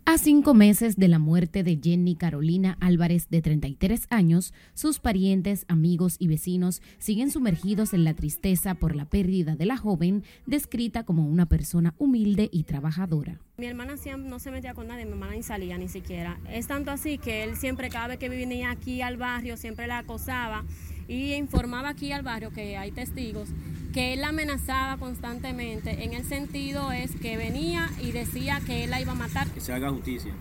A 0.05 0.19
cinco 0.19 0.55
meses 0.55 0.97
de 0.97 1.09
la 1.09 1.19
muerte 1.19 1.63
de 1.63 1.79
Jenny 1.83 2.15
Carolina 2.15 2.79
Álvarez, 2.81 3.29
de 3.29 3.43
33 3.43 4.07
años, 4.11 4.55
sus 4.75 4.99
parientes, 4.99 5.67
amigos 5.69 6.17
y 6.19 6.29
vecinos 6.29 6.81
siguen 6.99 7.31
sumergidos 7.31 7.93
en 7.93 8.05
la 8.05 8.15
tristeza 8.15 8.75
por 8.77 8.95
la 8.97 9.07
pérdida 9.07 9.57
de 9.57 9.67
la 9.67 9.77
joven, 9.77 10.25
descrita 10.47 11.05
como 11.05 11.27
una 11.27 11.47
persona 11.47 11.95
humilde 11.99 12.49
y 12.53 12.63
trabajadora. 12.63 13.41
Mi 13.59 13.67
hermana 13.67 13.97
siempre 13.97 14.31
no 14.31 14.39
se 14.39 14.51
metía 14.51 14.73
con 14.73 14.89
nadie, 14.89 15.05
mi 15.05 15.13
hermana 15.13 15.35
ni 15.35 15.43
salía 15.43 15.77
ni 15.77 15.89
siquiera. 15.89 16.41
Es 16.49 16.67
tanto 16.67 16.93
así 16.93 17.19
que 17.19 17.45
él 17.45 17.57
siempre, 17.57 17.91
cada 17.91 18.09
vez 18.09 18.19
que 18.19 18.29
venía 18.29 18.71
aquí 18.71 19.03
al 19.03 19.17
barrio, 19.17 19.57
siempre 19.57 19.87
la 19.87 19.99
acosaba 19.99 20.65
y 21.13 21.35
informaba 21.35 21.91
aquí 21.91 22.13
al 22.13 22.23
barrio 22.23 22.51
que 22.51 22.77
hay 22.77 22.91
testigos 22.91 23.49
que 23.93 24.15
él 24.15 24.23
la 24.23 24.29
amenazaba 24.29 24.97
constantemente. 24.97 26.05
En 26.05 26.15
el 26.15 26.25
sentido 26.25 26.93
es 26.93 27.15
que 27.15 27.37
venía 27.37 27.91
y 28.01 28.11
decía 28.11 28.61
que 28.65 28.85
él 28.85 28.91
la 28.91 29.01
iba 29.01 29.13
a 29.13 29.17
matar. 29.17 29.47
Que 29.49 29.61
se 29.61 29.73
haga 29.73 29.91
justicia. 29.91 30.33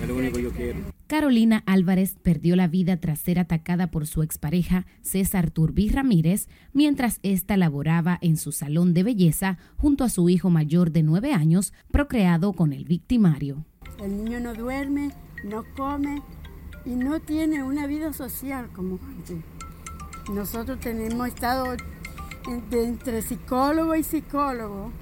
Es 0.00 0.08
lo 0.08 0.16
único 0.16 0.36
que 0.36 0.42
yo 0.42 0.52
quiero. 0.52 0.80
Carolina 1.06 1.62
Álvarez 1.66 2.16
perdió 2.22 2.56
la 2.56 2.68
vida 2.68 2.98
tras 2.98 3.18
ser 3.18 3.38
atacada 3.38 3.90
por 3.90 4.06
su 4.06 4.22
expareja 4.22 4.86
César 5.02 5.50
Turbí 5.50 5.90
Ramírez 5.90 6.48
mientras 6.72 7.18
ésta 7.22 7.56
laboraba 7.58 8.18
en 8.22 8.38
su 8.38 8.52
salón 8.52 8.94
de 8.94 9.02
belleza 9.02 9.58
junto 9.76 10.04
a 10.04 10.08
su 10.08 10.30
hijo 10.30 10.48
mayor 10.48 10.90
de 10.90 11.02
nueve 11.02 11.32
años, 11.32 11.74
procreado 11.90 12.54
con 12.54 12.72
el 12.72 12.84
victimario. 12.84 13.64
El 14.02 14.24
niño 14.24 14.40
no 14.40 14.54
duerme, 14.54 15.10
no 15.44 15.64
come 15.76 16.22
y 16.84 16.90
no 16.90 17.20
tiene 17.20 17.62
una 17.62 17.86
vida 17.86 18.12
social 18.12 18.68
como 18.74 18.98
antes. 19.04 19.38
Nosotros 20.32 20.80
tenemos 20.80 21.28
estado 21.28 21.76
entre 22.46 23.22
psicólogo 23.22 23.94
y 23.94 24.02
psicólogo. 24.02 24.92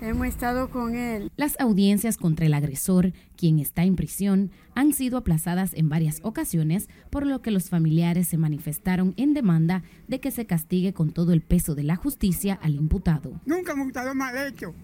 Hemos 0.00 0.28
estado 0.28 0.70
con 0.70 0.94
él. 0.94 1.30
Las 1.36 1.60
audiencias 1.60 2.16
contra 2.16 2.46
el 2.46 2.54
agresor, 2.54 3.12
quien 3.36 3.58
está 3.58 3.84
en 3.84 3.96
prisión, 3.96 4.50
han 4.74 4.94
sido 4.94 5.18
aplazadas 5.18 5.74
en 5.74 5.90
varias 5.90 6.20
ocasiones, 6.22 6.88
por 7.10 7.26
lo 7.26 7.42
que 7.42 7.50
los 7.50 7.68
familiares 7.68 8.26
se 8.26 8.38
manifestaron 8.38 9.12
en 9.18 9.34
demanda 9.34 9.82
de 10.08 10.18
que 10.18 10.30
se 10.30 10.46
castigue 10.46 10.94
con 10.94 11.12
todo 11.12 11.34
el 11.34 11.42
peso 11.42 11.74
de 11.74 11.82
la 11.82 11.96
justicia 11.96 12.58
al 12.62 12.76
imputado. 12.76 13.40
Nunca 13.44 13.74
me 13.74 13.84
gustado 13.84 14.14
mal 14.14 14.34
hecho. 14.38 14.74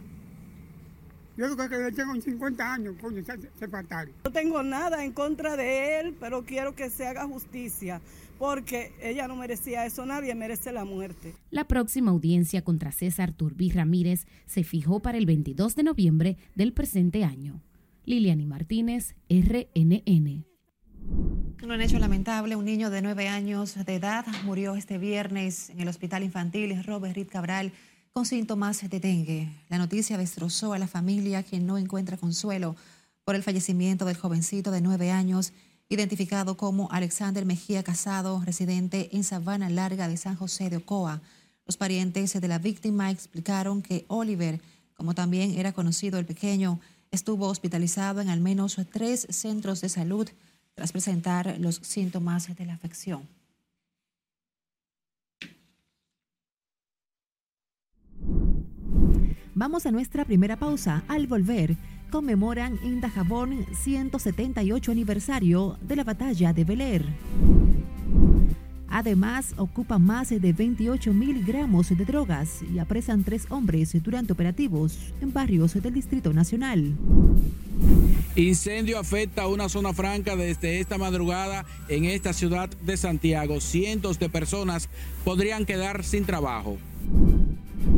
Yo 1.36 1.54
creo 1.54 1.68
que 1.68 1.76
le 1.76 1.92
tengo 1.92 2.18
50 2.18 2.72
años, 2.72 2.96
coño, 3.00 3.22
se 3.24 3.68
fatal. 3.68 4.10
No 4.24 4.32
tengo 4.32 4.62
nada 4.62 5.04
en 5.04 5.12
contra 5.12 5.56
de 5.56 6.00
él, 6.00 6.16
pero 6.18 6.44
quiero 6.44 6.74
que 6.74 6.88
se 6.88 7.06
haga 7.06 7.26
justicia 7.26 8.00
porque 8.38 8.92
ella 9.02 9.28
no 9.28 9.36
merecía 9.36 9.86
eso, 9.86 10.04
nadie 10.04 10.34
merece 10.34 10.72
la 10.72 10.84
muerte. 10.84 11.34
La 11.50 11.66
próxima 11.66 12.10
audiencia 12.10 12.62
contra 12.62 12.92
César 12.92 13.32
Turbí 13.32 13.70
Ramírez 13.70 14.26
se 14.46 14.64
fijó 14.64 15.00
para 15.00 15.18
el 15.18 15.26
22 15.26 15.74
de 15.74 15.82
noviembre 15.82 16.36
del 16.54 16.72
presente 16.72 17.24
año. 17.24 17.62
Liliani 18.04 18.46
Martínez, 18.46 19.14
RNN. 19.28 20.44
Un 21.62 21.80
hecho 21.80 21.98
lamentable, 21.98 22.56
un 22.56 22.64
niño 22.64 22.90
de 22.90 23.02
nueve 23.02 23.28
años 23.28 23.74
de 23.84 23.94
edad 23.94 24.26
murió 24.44 24.74
este 24.76 24.98
viernes 24.98 25.70
en 25.70 25.80
el 25.80 25.88
Hospital 25.88 26.22
Infantil 26.22 26.84
Robert 26.84 27.16
Reed 27.16 27.28
Cabral 27.28 27.72
con 28.16 28.24
síntomas 28.24 28.80
de 28.80 28.98
dengue. 28.98 29.50
La 29.68 29.76
noticia 29.76 30.16
destrozó 30.16 30.72
a 30.72 30.78
la 30.78 30.86
familia 30.86 31.42
quien 31.42 31.66
no 31.66 31.76
encuentra 31.76 32.16
consuelo 32.16 32.74
por 33.26 33.34
el 33.34 33.42
fallecimiento 33.42 34.06
del 34.06 34.16
jovencito 34.16 34.70
de 34.70 34.80
nueve 34.80 35.10
años 35.10 35.52
identificado 35.90 36.56
como 36.56 36.90
Alexander 36.90 37.44
Mejía 37.44 37.82
Casado, 37.82 38.40
residente 38.42 39.10
en 39.12 39.22
Sabana 39.22 39.68
Larga 39.68 40.08
de 40.08 40.16
San 40.16 40.34
José 40.34 40.70
de 40.70 40.78
Ocoa. 40.78 41.20
Los 41.66 41.76
parientes 41.76 42.32
de 42.40 42.48
la 42.48 42.58
víctima 42.58 43.10
explicaron 43.10 43.82
que 43.82 44.06
Oliver, 44.08 44.62
como 44.94 45.14
también 45.14 45.50
era 45.50 45.74
conocido 45.74 46.18
el 46.18 46.24
pequeño, 46.24 46.80
estuvo 47.10 47.48
hospitalizado 47.48 48.22
en 48.22 48.30
al 48.30 48.40
menos 48.40 48.78
tres 48.94 49.26
centros 49.28 49.82
de 49.82 49.90
salud 49.90 50.26
tras 50.74 50.90
presentar 50.90 51.58
los 51.60 51.80
síntomas 51.82 52.56
de 52.56 52.64
la 52.64 52.72
afección. 52.72 53.35
Vamos 59.58 59.86
a 59.86 59.90
nuestra 59.90 60.26
primera 60.26 60.56
pausa. 60.56 61.02
Al 61.08 61.26
volver, 61.26 61.76
conmemoran 62.10 62.78
en 62.84 63.00
Dajabón 63.00 63.64
178 63.72 64.92
aniversario 64.92 65.78
de 65.80 65.96
la 65.96 66.04
batalla 66.04 66.52
de 66.52 66.64
Beler. 66.64 67.06
Además, 68.90 69.54
ocupan 69.56 70.04
más 70.04 70.28
de 70.28 70.52
28 70.52 71.10
mil 71.14 71.42
gramos 71.42 71.88
de 71.88 72.04
drogas 72.04 72.60
y 72.70 72.80
apresan 72.80 73.24
tres 73.24 73.46
hombres 73.48 73.96
durante 74.02 74.34
operativos 74.34 74.98
en 75.22 75.32
barrios 75.32 75.72
del 75.72 75.94
Distrito 75.94 76.34
Nacional. 76.34 76.94
Incendio 78.36 78.98
afecta 78.98 79.44
a 79.44 79.48
una 79.48 79.70
zona 79.70 79.94
franca 79.94 80.36
desde 80.36 80.80
esta 80.80 80.98
madrugada 80.98 81.64
en 81.88 82.04
esta 82.04 82.34
ciudad 82.34 82.68
de 82.68 82.98
Santiago. 82.98 83.62
Cientos 83.62 84.18
de 84.18 84.28
personas 84.28 84.90
podrían 85.24 85.64
quedar 85.64 86.04
sin 86.04 86.26
trabajo. 86.26 86.76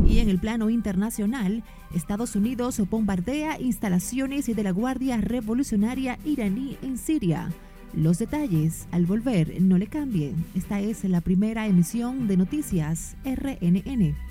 Y 0.07 0.19
en 0.19 0.29
el 0.29 0.39
plano 0.39 0.69
internacional, 0.69 1.63
Estados 1.93 2.35
Unidos 2.35 2.81
bombardea 2.89 3.59
instalaciones 3.59 4.45
de 4.45 4.63
la 4.63 4.71
Guardia 4.71 5.17
Revolucionaria 5.17 6.17
iraní 6.25 6.77
en 6.81 6.97
Siria. 6.97 7.49
Los 7.93 8.19
detalles 8.19 8.87
al 8.91 9.05
volver, 9.05 9.61
no 9.61 9.77
le 9.77 9.87
cambien. 9.87 10.35
Esta 10.55 10.79
es 10.79 11.03
la 11.05 11.21
primera 11.21 11.67
emisión 11.67 12.27
de 12.27 12.37
Noticias 12.37 13.15
RNN. 13.23 14.28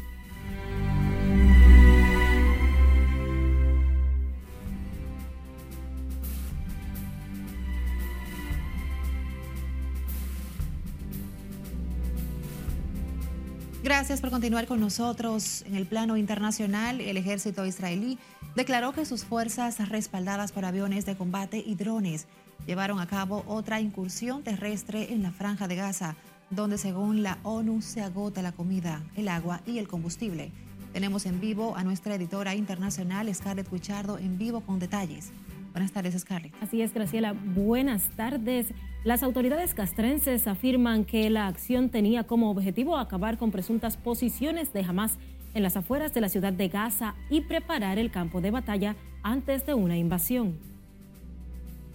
Gracias 13.88 14.21
por 14.21 14.28
continuar 14.28 14.66
con 14.66 14.80
nosotros. 14.80 15.62
En 15.62 15.75
el 15.75 15.87
plano 15.87 16.18
internacional, 16.18 17.00
el 17.00 17.16
ejército 17.16 17.64
israelí 17.64 18.18
declaró 18.54 18.92
que 18.92 19.07
sus 19.07 19.25
fuerzas, 19.25 19.88
respaldadas 19.88 20.52
por 20.52 20.66
aviones 20.66 21.07
de 21.07 21.16
combate 21.16 21.64
y 21.64 21.75
drones, 21.75 22.26
llevaron 22.66 23.00
a 23.00 23.07
cabo 23.07 23.45
otra 23.47 23.80
incursión 23.80 24.42
terrestre 24.42 25.14
en 25.14 25.23
la 25.23 25.33
franja 25.33 25.68
de 25.68 25.76
Gaza, 25.76 26.16
donde 26.50 26.76
según 26.76 27.23
la 27.23 27.38
ONU 27.45 27.80
se 27.80 28.02
agota 28.02 28.42
la 28.42 28.52
comida, 28.52 29.02
el 29.16 29.26
agua 29.26 29.62
y 29.64 29.78
el 29.78 29.88
combustible. 29.88 30.52
Tenemos 30.92 31.25
en 31.25 31.40
vivo 31.40 31.75
a 31.75 31.83
nuestra 31.83 32.14
editora 32.14 32.54
internacional, 32.54 33.35
Scarlett 33.35 33.73
Guichardo, 33.73 34.18
en 34.18 34.37
vivo 34.37 34.61
con 34.61 34.80
detalles. 34.80 35.30
Buenas 35.73 35.93
tardes, 35.93 36.19
Scarlett. 36.19 36.55
Así 36.63 36.83
es, 36.83 36.93
Graciela. 36.93 37.33
Buenas 37.33 38.09
tardes. 38.17 38.69
Las 39.05 39.23
autoridades 39.23 39.75
castrenses 39.75 40.47
afirman 40.49 41.05
que 41.05 41.31
la 41.31 41.47
acción 41.47 41.89
tenía 41.91 42.25
como 42.25 42.51
objetivo 42.51 42.97
acabar 42.97 43.39
con 43.39 43.51
presuntas 43.51 43.97
posiciones 43.97 44.73
de 44.73 44.83
Hamas 44.83 45.19
en 45.55 45.63
las 45.63 45.77
afueras 45.77 46.13
de 46.15 46.21
la 46.21 46.29
ciudad 46.29 46.53
de 46.53 46.69
Gaza 46.69 47.15
y 47.31 47.43
preparar 47.43 47.99
el 47.99 48.11
campo 48.11 48.41
de 48.41 48.51
batalla 48.51 48.97
antes 49.23 49.67
de 49.67 49.75
una 49.75 49.97
invasión. 49.97 50.59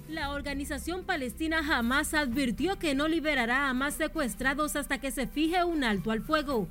La 0.07 0.31
organización 0.31 1.05
palestina 1.05 1.59
Hamas 1.59 2.13
advirtió 2.13 2.77
que 2.77 2.93
no 2.93 3.07
liberará 3.07 3.69
a 3.69 3.73
más 3.73 3.95
secuestrados 3.95 4.75
hasta 4.75 4.99
que 4.99 5.11
se 5.11 5.27
fije 5.27 5.63
un 5.63 5.83
alto 5.83 6.11
al 6.11 6.21
fuego. 6.21 6.67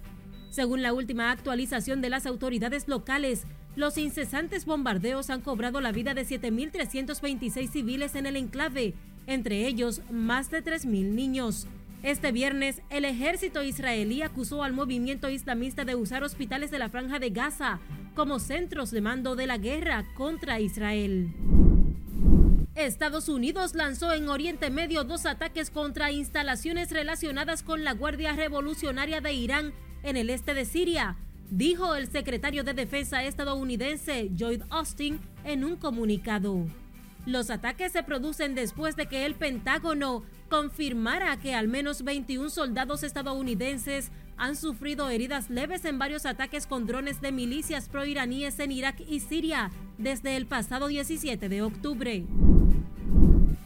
Según 0.51 0.83
la 0.83 0.93
última 0.93 1.31
actualización 1.31 2.01
de 2.03 2.11
las 2.11 2.27
autoridades 2.27 2.87
locales, 2.87 3.47
los 3.75 3.97
incesantes 3.97 4.65
bombardeos 4.67 5.31
han 5.31 5.41
cobrado 5.41 5.81
la 5.81 5.93
vida 5.93 6.15
de 6.15 6.27
7.326 6.27 7.71
civiles 7.71 8.15
en 8.15 8.27
el 8.27 8.37
enclave, 8.37 8.95
entre 9.27 9.67
ellos 9.67 10.03
más 10.11 10.51
de 10.51 10.63
3.000 10.63 11.15
niños. 11.15 11.67
Este 12.03 12.33
viernes, 12.33 12.83
el 12.91 13.05
ejército 13.05 13.63
israelí 13.63 14.23
acusó 14.23 14.65
al 14.65 14.73
movimiento 14.73 15.31
islamista 15.31 15.85
de 15.85 15.95
usar 15.95 16.25
hospitales 16.25 16.71
de 16.71 16.81
la 16.81 16.89
franja 16.89 17.19
de 17.19 17.31
Gaza 17.31 17.79
como 18.15 18.41
centros 18.41 18.91
de 18.91 19.01
mando 19.01 19.37
de 19.37 19.47
la 19.47 19.57
guerra 19.57 20.05
contra 20.17 20.61
Israel. 20.61 21.33
Estados 22.75 23.29
Unidos 23.29 23.75
lanzó 23.75 24.13
en 24.13 24.29
Oriente 24.29 24.71
Medio 24.71 25.05
dos 25.05 25.27
ataques 25.27 25.71
contra 25.71 26.11
instalaciones 26.11 26.91
relacionadas 26.91 27.63
con 27.63 27.85
la 27.85 27.93
Guardia 27.93 28.33
Revolucionaria 28.33 29.21
de 29.21 29.33
Irán 29.35 29.73
en 30.03 30.17
el 30.17 30.31
este 30.31 30.55
de 30.55 30.65
Siria, 30.65 31.17
dijo 31.53 31.95
el 31.95 32.11
secretario 32.11 32.65
de 32.65 32.73
Defensa 32.73 33.23
estadounidense 33.25 34.31
Lloyd 34.35 34.63
Austin 34.71 35.21
en 35.45 35.65
un 35.65 35.77
comunicado. 35.77 36.65
Los 37.27 37.51
ataques 37.51 37.93
se 37.93 38.03
producen 38.03 38.55
después 38.55 38.97
de 38.97 39.07
que 39.07 39.27
el 39.27 39.35
Pentágono 39.35 40.25
confirmara 40.49 41.37
que 41.37 41.55
al 41.55 41.69
menos 41.69 42.05
21 42.05 42.49
soldados 42.49 43.03
estadounidenses 43.03 44.11
han 44.39 44.57
sufrido 44.57 45.11
heridas 45.11 45.51
leves 45.51 45.85
en 45.85 45.99
varios 45.99 46.25
ataques 46.25 46.67
con 46.67 46.87
drones 46.87 47.21
de 47.21 47.33
milicias 47.33 47.91
proiraníes 47.91 48.59
en 48.59 48.73
Irak 48.73 49.03
y 49.07 49.21
Siria 49.21 49.71
desde 49.99 50.37
el 50.37 50.47
pasado 50.47 50.89
17 50.89 51.51
de 51.51 51.61
octubre. 51.61 52.25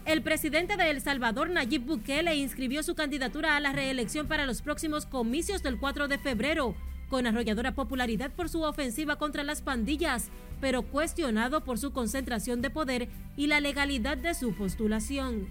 El 0.05 0.23
presidente 0.23 0.77
de 0.77 0.91
El 0.91 1.01
Salvador, 1.01 1.51
Nayib 1.51 1.85
Bukele, 1.85 2.35
inscribió 2.35 2.83
su 2.83 2.97
candidatura 2.97 3.57
a 3.57 3.61
la 3.61 3.73
reelección 3.73 4.27
para 4.27 4.45
los 4.45 4.61
próximos 4.61 5.07
comicios 5.07 5.63
del 5.63 5.79
4 5.79 6.09
de 6.09 6.19
febrero 6.19 6.75
con 7.09 7.27
arrolladora 7.27 7.75
popularidad 7.75 8.33
por 8.33 8.49
su 8.49 8.63
ofensiva 8.63 9.17
contra 9.17 9.45
las 9.45 9.63
pandillas, 9.63 10.31
pero 10.61 10.83
cuestionado 10.83 11.65
por 11.65 11.79
su 11.79 11.93
concentración 11.93 12.63
de 12.63 12.71
poder 12.71 13.09
y 13.37 13.47
la 13.47 13.61
legalidad 13.61 14.17
de 14.17 14.35
su 14.35 14.55
postulación. 14.55 15.47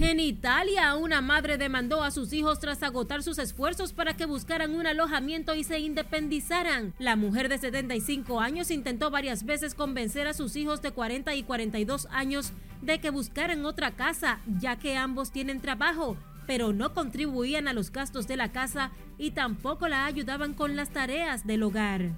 En 0.00 0.18
Italia, 0.18 0.94
una 0.94 1.20
madre 1.20 1.58
demandó 1.58 2.02
a 2.02 2.10
sus 2.10 2.32
hijos 2.32 2.58
tras 2.58 2.82
agotar 2.82 3.22
sus 3.22 3.38
esfuerzos 3.38 3.92
para 3.92 4.16
que 4.16 4.24
buscaran 4.24 4.74
un 4.74 4.86
alojamiento 4.86 5.54
y 5.54 5.62
se 5.62 5.78
independizaran. 5.78 6.94
La 6.98 7.16
mujer 7.16 7.50
de 7.50 7.58
75 7.58 8.40
años 8.40 8.70
intentó 8.70 9.10
varias 9.10 9.44
veces 9.44 9.74
convencer 9.74 10.26
a 10.26 10.32
sus 10.32 10.56
hijos 10.56 10.80
de 10.80 10.92
40 10.92 11.34
y 11.34 11.42
42 11.42 12.08
años 12.10 12.52
de 12.80 12.98
que 12.98 13.10
buscaran 13.10 13.66
otra 13.66 13.90
casa, 13.90 14.40
ya 14.58 14.76
que 14.76 14.96
ambos 14.96 15.32
tienen 15.32 15.60
trabajo, 15.60 16.16
pero 16.46 16.72
no 16.72 16.94
contribuían 16.94 17.68
a 17.68 17.74
los 17.74 17.92
gastos 17.92 18.26
de 18.26 18.38
la 18.38 18.52
casa 18.52 18.92
y 19.20 19.32
tampoco 19.32 19.86
la 19.86 20.06
ayudaban 20.06 20.54
con 20.54 20.76
las 20.76 20.90
tareas 20.90 21.46
del 21.46 21.62
hogar. 21.62 22.10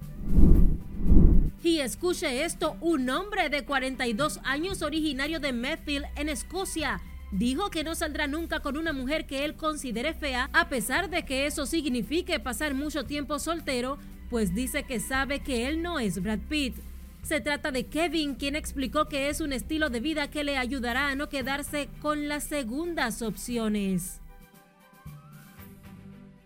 Y 1.64 1.80
escuche 1.80 2.44
esto, 2.44 2.76
un 2.80 3.10
hombre 3.10 3.48
de 3.48 3.64
42 3.64 4.40
años 4.44 4.82
originario 4.82 5.40
de 5.40 5.52
Medfield, 5.52 6.06
en 6.16 6.28
Escocia, 6.28 7.00
dijo 7.32 7.70
que 7.70 7.82
no 7.82 7.96
saldrá 7.96 8.28
nunca 8.28 8.60
con 8.60 8.76
una 8.76 8.92
mujer 8.92 9.26
que 9.26 9.44
él 9.44 9.54
considere 9.56 10.14
fea, 10.14 10.48
a 10.52 10.68
pesar 10.68 11.10
de 11.10 11.24
que 11.24 11.46
eso 11.46 11.66
signifique 11.66 12.38
pasar 12.38 12.74
mucho 12.74 13.04
tiempo 13.04 13.38
soltero, 13.40 13.98
pues 14.30 14.54
dice 14.54 14.84
que 14.84 15.00
sabe 15.00 15.40
que 15.40 15.66
él 15.68 15.82
no 15.82 15.98
es 15.98 16.22
Brad 16.22 16.40
Pitt. 16.48 16.76
Se 17.22 17.40
trata 17.40 17.70
de 17.72 17.86
Kevin, 17.86 18.36
quien 18.36 18.56
explicó 18.56 19.08
que 19.08 19.28
es 19.28 19.40
un 19.40 19.52
estilo 19.52 19.90
de 19.90 20.00
vida 20.00 20.30
que 20.30 20.44
le 20.44 20.56
ayudará 20.56 21.08
a 21.08 21.14
no 21.16 21.28
quedarse 21.28 21.88
con 22.00 22.28
las 22.28 22.44
segundas 22.44 23.22
opciones. 23.22 24.21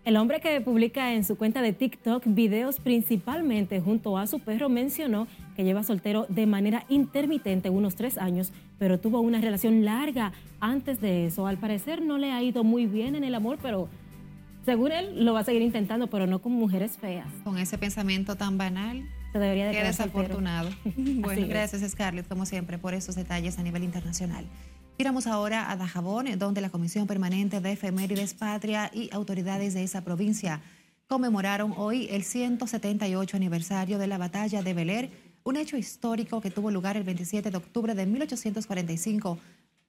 El 0.07 0.15
hombre 0.15 0.39
que 0.39 0.61
publica 0.61 1.11
en 1.11 1.25
su 1.25 1.35
cuenta 1.35 1.61
de 1.61 1.73
TikTok 1.73 2.23
videos 2.27 2.79
principalmente 2.79 3.81
junto 3.81 4.17
a 4.17 4.25
su 4.25 4.39
perro 4.39 4.69
mencionó 4.69 5.27
que 5.57 5.65
lleva 5.65 5.83
soltero 5.83 6.25
de 6.29 6.45
manera 6.45 6.85
intermitente 6.87 7.69
unos 7.69 7.95
tres 7.95 8.17
años, 8.17 8.53
pero 8.79 9.01
tuvo 9.01 9.19
una 9.19 9.41
relación 9.41 9.83
larga 9.83 10.31
antes 10.61 11.01
de 11.01 11.25
eso. 11.25 11.45
Al 11.45 11.57
parecer 11.57 12.01
no 12.01 12.17
le 12.17 12.31
ha 12.31 12.41
ido 12.41 12.63
muy 12.63 12.85
bien 12.85 13.17
en 13.17 13.25
el 13.25 13.35
amor, 13.35 13.59
pero 13.61 13.89
según 14.63 14.93
él 14.93 15.25
lo 15.25 15.33
va 15.33 15.41
a 15.41 15.43
seguir 15.43 15.61
intentando, 15.61 16.07
pero 16.07 16.25
no 16.25 16.39
con 16.39 16.53
mujeres 16.53 16.93
feas. 16.97 17.27
Con 17.43 17.57
ese 17.57 17.77
pensamiento 17.77 18.37
tan 18.37 18.57
banal. 18.57 19.03
Se 19.33 19.39
debería 19.39 19.65
de 19.65 19.73
Qué 19.73 19.83
desafortunado. 19.83 20.69
bueno, 20.95 21.31
Así 21.31 21.47
gracias 21.47 21.91
Scarlett, 21.91 22.29
como 22.29 22.45
siempre, 22.45 22.77
por 22.77 22.93
esos 22.93 23.15
detalles 23.15 23.59
a 23.59 23.63
nivel 23.63 23.83
internacional. 23.83 24.45
Giramos 24.97 25.27
ahora 25.27 25.69
a 25.69 25.75
Dajabón, 25.75 26.25
donde 26.39 26.59
la 26.59 26.71
Comisión 26.71 27.05
Permanente 27.05 27.61
de 27.61 27.73
Efemérides 27.73 28.33
Patria 28.33 28.89
y 28.91 29.09
autoridades 29.13 29.75
de 29.75 29.83
esa 29.83 30.03
provincia 30.03 30.59
conmemoraron 31.05 31.75
hoy 31.77 32.07
el 32.09 32.23
178 32.23 33.37
aniversario 33.37 33.99
de 33.99 34.07
la 34.07 34.17
batalla 34.17 34.63
de 34.63 34.73
Beler, 34.73 35.11
un 35.43 35.55
hecho 35.55 35.77
histórico 35.77 36.41
que 36.41 36.49
tuvo 36.49 36.71
lugar 36.71 36.97
el 36.97 37.03
27 37.03 37.51
de 37.51 37.57
octubre 37.57 37.93
de 37.93 38.07
1845, 38.07 39.37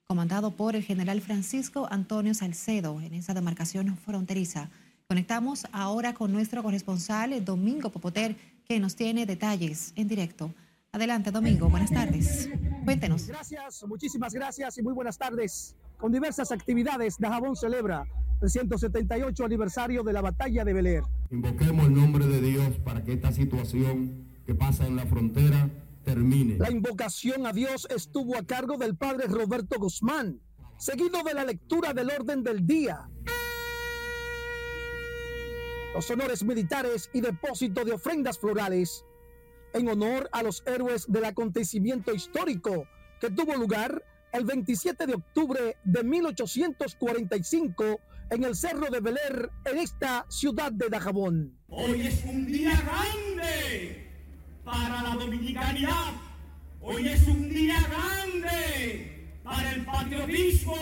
comandado 0.04 0.50
por 0.50 0.76
el 0.76 0.84
general 0.84 1.22
Francisco 1.22 1.88
Antonio 1.90 2.34
Salcedo 2.34 3.00
en 3.00 3.14
esa 3.14 3.32
demarcación 3.32 3.96
fronteriza. 3.96 4.68
Conectamos 5.06 5.66
ahora 5.72 6.12
con 6.12 6.32
nuestro 6.32 6.62
corresponsal 6.62 7.42
Domingo 7.46 7.88
Popoter, 7.88 8.36
que 8.66 8.78
nos 8.78 8.94
tiene 8.94 9.24
detalles 9.24 9.94
en 9.96 10.06
directo. 10.06 10.52
Adelante, 10.92 11.30
Domingo. 11.30 11.70
Buenas 11.70 11.90
tardes. 11.90 12.50
Cuéntenos. 12.88 13.26
Gracias, 13.26 13.84
muchísimas 13.86 14.32
gracias 14.32 14.78
y 14.78 14.82
muy 14.82 14.94
buenas 14.94 15.18
tardes. 15.18 15.76
Con 15.98 16.10
diversas 16.10 16.50
actividades, 16.50 17.18
Dajabón 17.18 17.54
celebra 17.54 18.06
el 18.40 18.48
178 18.48 19.44
aniversario 19.44 20.02
de 20.02 20.14
la 20.14 20.22
batalla 20.22 20.64
de 20.64 20.72
Beler. 20.72 21.02
Invoquemos 21.30 21.84
el 21.84 21.92
nombre 21.92 22.26
de 22.26 22.40
Dios 22.40 22.78
para 22.78 23.04
que 23.04 23.12
esta 23.12 23.30
situación 23.30 24.26
que 24.46 24.54
pasa 24.54 24.86
en 24.86 24.96
la 24.96 25.04
frontera 25.04 25.68
termine. 26.02 26.56
La 26.56 26.70
invocación 26.70 27.46
a 27.46 27.52
Dios 27.52 27.86
estuvo 27.94 28.38
a 28.38 28.46
cargo 28.46 28.78
del 28.78 28.96
padre 28.96 29.26
Roberto 29.26 29.78
Guzmán, 29.78 30.40
seguido 30.78 31.22
de 31.22 31.34
la 31.34 31.44
lectura 31.44 31.92
del 31.92 32.08
orden 32.08 32.42
del 32.42 32.66
día. 32.66 33.06
Los 35.92 36.10
honores 36.10 36.42
militares 36.42 37.10
y 37.12 37.20
depósito 37.20 37.84
de 37.84 37.92
ofrendas 37.92 38.38
florales 38.38 39.04
en 39.72 39.88
honor 39.88 40.28
a 40.32 40.42
los 40.42 40.62
héroes 40.66 41.06
del 41.10 41.24
acontecimiento 41.24 42.14
histórico 42.14 42.86
que 43.20 43.30
tuvo 43.30 43.54
lugar 43.54 44.02
el 44.32 44.44
27 44.44 45.06
de 45.06 45.14
octubre 45.14 45.76
de 45.84 46.04
1845 46.04 48.00
en 48.30 48.44
el 48.44 48.54
Cerro 48.54 48.90
de 48.90 49.00
Beler, 49.00 49.50
en 49.64 49.78
esta 49.78 50.26
ciudad 50.28 50.70
de 50.70 50.88
Dajabón. 50.88 51.58
Hoy 51.68 52.06
es 52.06 52.24
un 52.24 52.46
día 52.46 52.72
grande 52.80 54.06
para 54.64 55.02
la 55.02 55.14
dominicanidad. 55.14 56.12
Hoy 56.80 57.08
es 57.08 57.26
un 57.26 57.48
día 57.48 57.76
grande 57.88 59.38
para 59.42 59.72
el 59.72 59.84
patriotismo. 59.84 60.76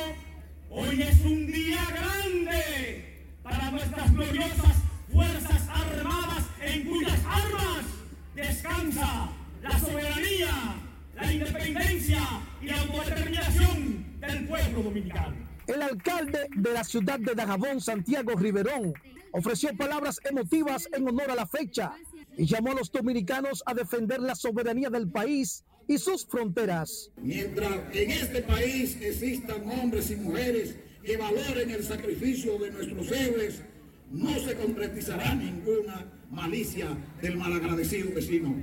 Hoy 0.71 1.03
es 1.03 1.21
un 1.21 1.47
día 1.47 1.87
grande 1.91 3.31
para 3.43 3.71
nuestras 3.71 4.13
gloriosas 4.13 4.77
Fuerzas 5.13 5.69
Armadas 5.69 6.45
en 6.61 6.85
cuyas 6.85 7.21
armas 7.25 7.96
descansa 8.37 9.31
la 9.63 9.79
soberanía, 9.81 10.77
la 11.17 11.33
independencia 11.33 12.21
y 12.61 12.67
la 12.67 12.81
autodeterminación 12.81 14.21
del 14.21 14.47
pueblo 14.47 14.83
dominicano. 14.83 15.37
El 15.67 15.83
alcalde 15.83 16.47
de 16.55 16.73
la 16.73 16.85
ciudad 16.85 17.19
de 17.19 17.35
Dajabón, 17.35 17.81
Santiago 17.81 18.37
Riverón, 18.37 18.93
ofreció 19.33 19.75
palabras 19.77 20.21
emotivas 20.25 20.89
en 20.93 21.09
honor 21.09 21.31
a 21.31 21.35
la 21.35 21.47
fecha 21.47 21.95
y 22.37 22.47
llamó 22.47 22.73
a 22.73 22.75
los 22.75 22.93
dominicanos 22.93 23.63
a 23.67 23.75
defender 23.75 24.21
la 24.21 24.35
soberanía 24.35 24.91
del 24.91 25.09
país 25.09 25.65
y 25.89 25.99
sus 25.99 26.27
fronteras. 26.27 27.11
Mientras 27.17 27.73
en 27.93 28.11
este 28.11 28.43
país 28.43 28.99
existan 29.01 29.69
hombres 29.71 30.11
y 30.11 30.17
mujeres 30.17 30.77
que 31.03 31.17
valoren 31.17 31.71
el 31.71 31.83
sacrificio 31.85 32.59
de 32.59 32.71
nuestros 32.71 33.11
héroes, 33.11 33.63
no 34.11 34.31
se 34.39 34.55
concretizará 34.55 35.35
ninguna 35.35 36.07
malicia 36.31 36.89
del 37.21 37.37
malagradecido 37.37 38.11
vecino. 38.15 38.55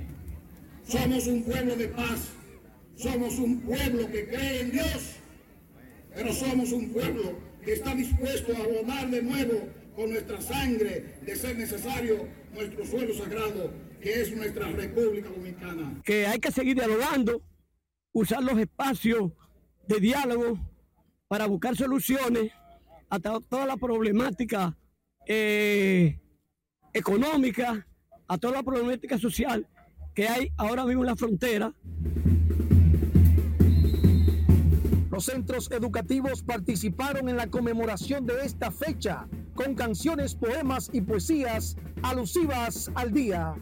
Somos 0.86 1.26
un 1.26 1.42
pueblo 1.44 1.76
de 1.76 1.88
paz, 1.88 2.28
somos 2.96 3.38
un 3.38 3.60
pueblo 3.60 4.10
que 4.10 4.26
cree 4.28 4.60
en 4.62 4.70
Dios, 4.72 5.16
pero 6.14 6.32
somos 6.32 6.72
un 6.72 6.90
pueblo 6.90 7.38
que 7.64 7.72
está 7.72 7.94
dispuesto 7.94 8.52
a 8.54 8.60
abonar 8.60 9.10
de 9.10 9.22
nuevo 9.22 9.68
con 9.96 10.10
nuestra 10.10 10.40
sangre, 10.40 11.16
de 11.24 11.36
ser 11.36 11.56
necesario, 11.56 12.28
nuestro 12.52 12.84
suelo 12.84 13.14
sagrado, 13.14 13.72
que 14.00 14.20
es 14.20 14.34
nuestra 14.36 14.68
República 14.70 15.28
Dominicana. 15.30 16.00
Que 16.04 16.26
hay 16.26 16.38
que 16.40 16.50
seguir 16.52 16.74
dialogando, 16.76 17.40
usar 18.12 18.42
los 18.42 18.58
espacios 18.58 19.32
de 19.88 20.00
diálogo 20.00 20.58
para 21.28 21.46
buscar 21.46 21.74
soluciones 21.76 22.52
a 23.08 23.18
to- 23.18 23.40
toda 23.48 23.66
la 23.66 23.76
problemática 23.76 24.76
eh, 25.26 26.18
económica, 26.92 27.86
a 28.28 28.38
toda 28.38 28.54
la 28.54 28.62
problemática 28.62 29.18
social 29.18 29.66
que 30.14 30.28
hay 30.28 30.52
ahora 30.56 30.84
mismo 30.84 31.02
en 31.02 31.06
la 31.06 31.16
frontera. 31.16 31.72
Los 35.10 35.26
centros 35.26 35.70
educativos 35.70 36.42
participaron 36.42 37.28
en 37.28 37.36
la 37.36 37.48
conmemoración 37.48 38.26
de 38.26 38.44
esta 38.44 38.70
fecha 38.70 39.28
con 39.54 39.74
canciones, 39.74 40.34
poemas 40.34 40.90
y 40.92 41.00
poesías 41.00 41.76
alusivas 42.02 42.90
al 42.94 43.12
día. 43.12 43.54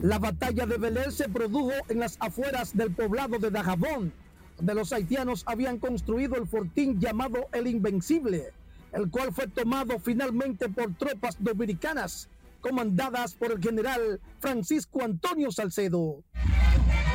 La 0.00 0.18
batalla 0.18 0.64
de 0.64 0.78
Belén 0.78 1.12
se 1.12 1.28
produjo 1.28 1.72
en 1.88 2.00
las 2.00 2.16
afueras 2.20 2.76
del 2.76 2.92
poblado 2.92 3.38
de 3.38 3.50
Dajabón, 3.50 4.12
donde 4.56 4.74
los 4.74 4.92
haitianos 4.92 5.42
habían 5.46 5.78
construido 5.78 6.36
el 6.36 6.46
fortín 6.46 6.98
llamado 7.00 7.48
El 7.52 7.66
Invencible, 7.66 8.52
el 8.92 9.10
cual 9.10 9.32
fue 9.32 9.46
tomado 9.46 9.98
finalmente 9.98 10.68
por 10.68 10.94
tropas 10.94 11.36
dominicanas 11.38 12.28
comandadas 12.60 13.34
por 13.34 13.52
el 13.52 13.62
general 13.62 14.20
Francisco 14.40 15.02
Antonio 15.04 15.50
Salcedo. 15.50 16.22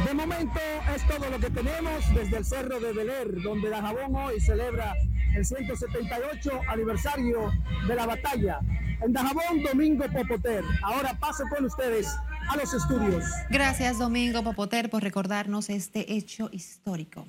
De 0.05 0.13
momento 0.13 0.59
es 0.95 1.07
todo 1.07 1.29
lo 1.29 1.39
que 1.39 1.49
tenemos 1.49 2.03
desde 2.13 2.37
el 2.37 2.45
Cerro 2.45 2.79
de 2.79 2.93
Beler, 2.93 3.41
donde 3.41 3.69
Dajabón 3.69 4.15
hoy 4.15 4.39
celebra 4.39 4.93
el 5.35 5.45
178 5.45 6.61
aniversario 6.67 7.51
de 7.87 7.95
la 7.95 8.05
batalla. 8.05 8.59
En 9.01 9.13
Dajabón, 9.13 9.63
Domingo 9.63 10.05
Popoter. 10.11 10.63
Ahora 10.83 11.17
paso 11.19 11.43
con 11.49 11.65
ustedes 11.65 12.07
a 12.49 12.57
los 12.57 12.73
estudios. 12.73 13.25
Gracias, 13.49 13.97
Domingo 13.97 14.43
Popoter, 14.43 14.89
por 14.89 15.03
recordarnos 15.03 15.69
este 15.69 16.13
hecho 16.13 16.49
histórico. 16.51 17.25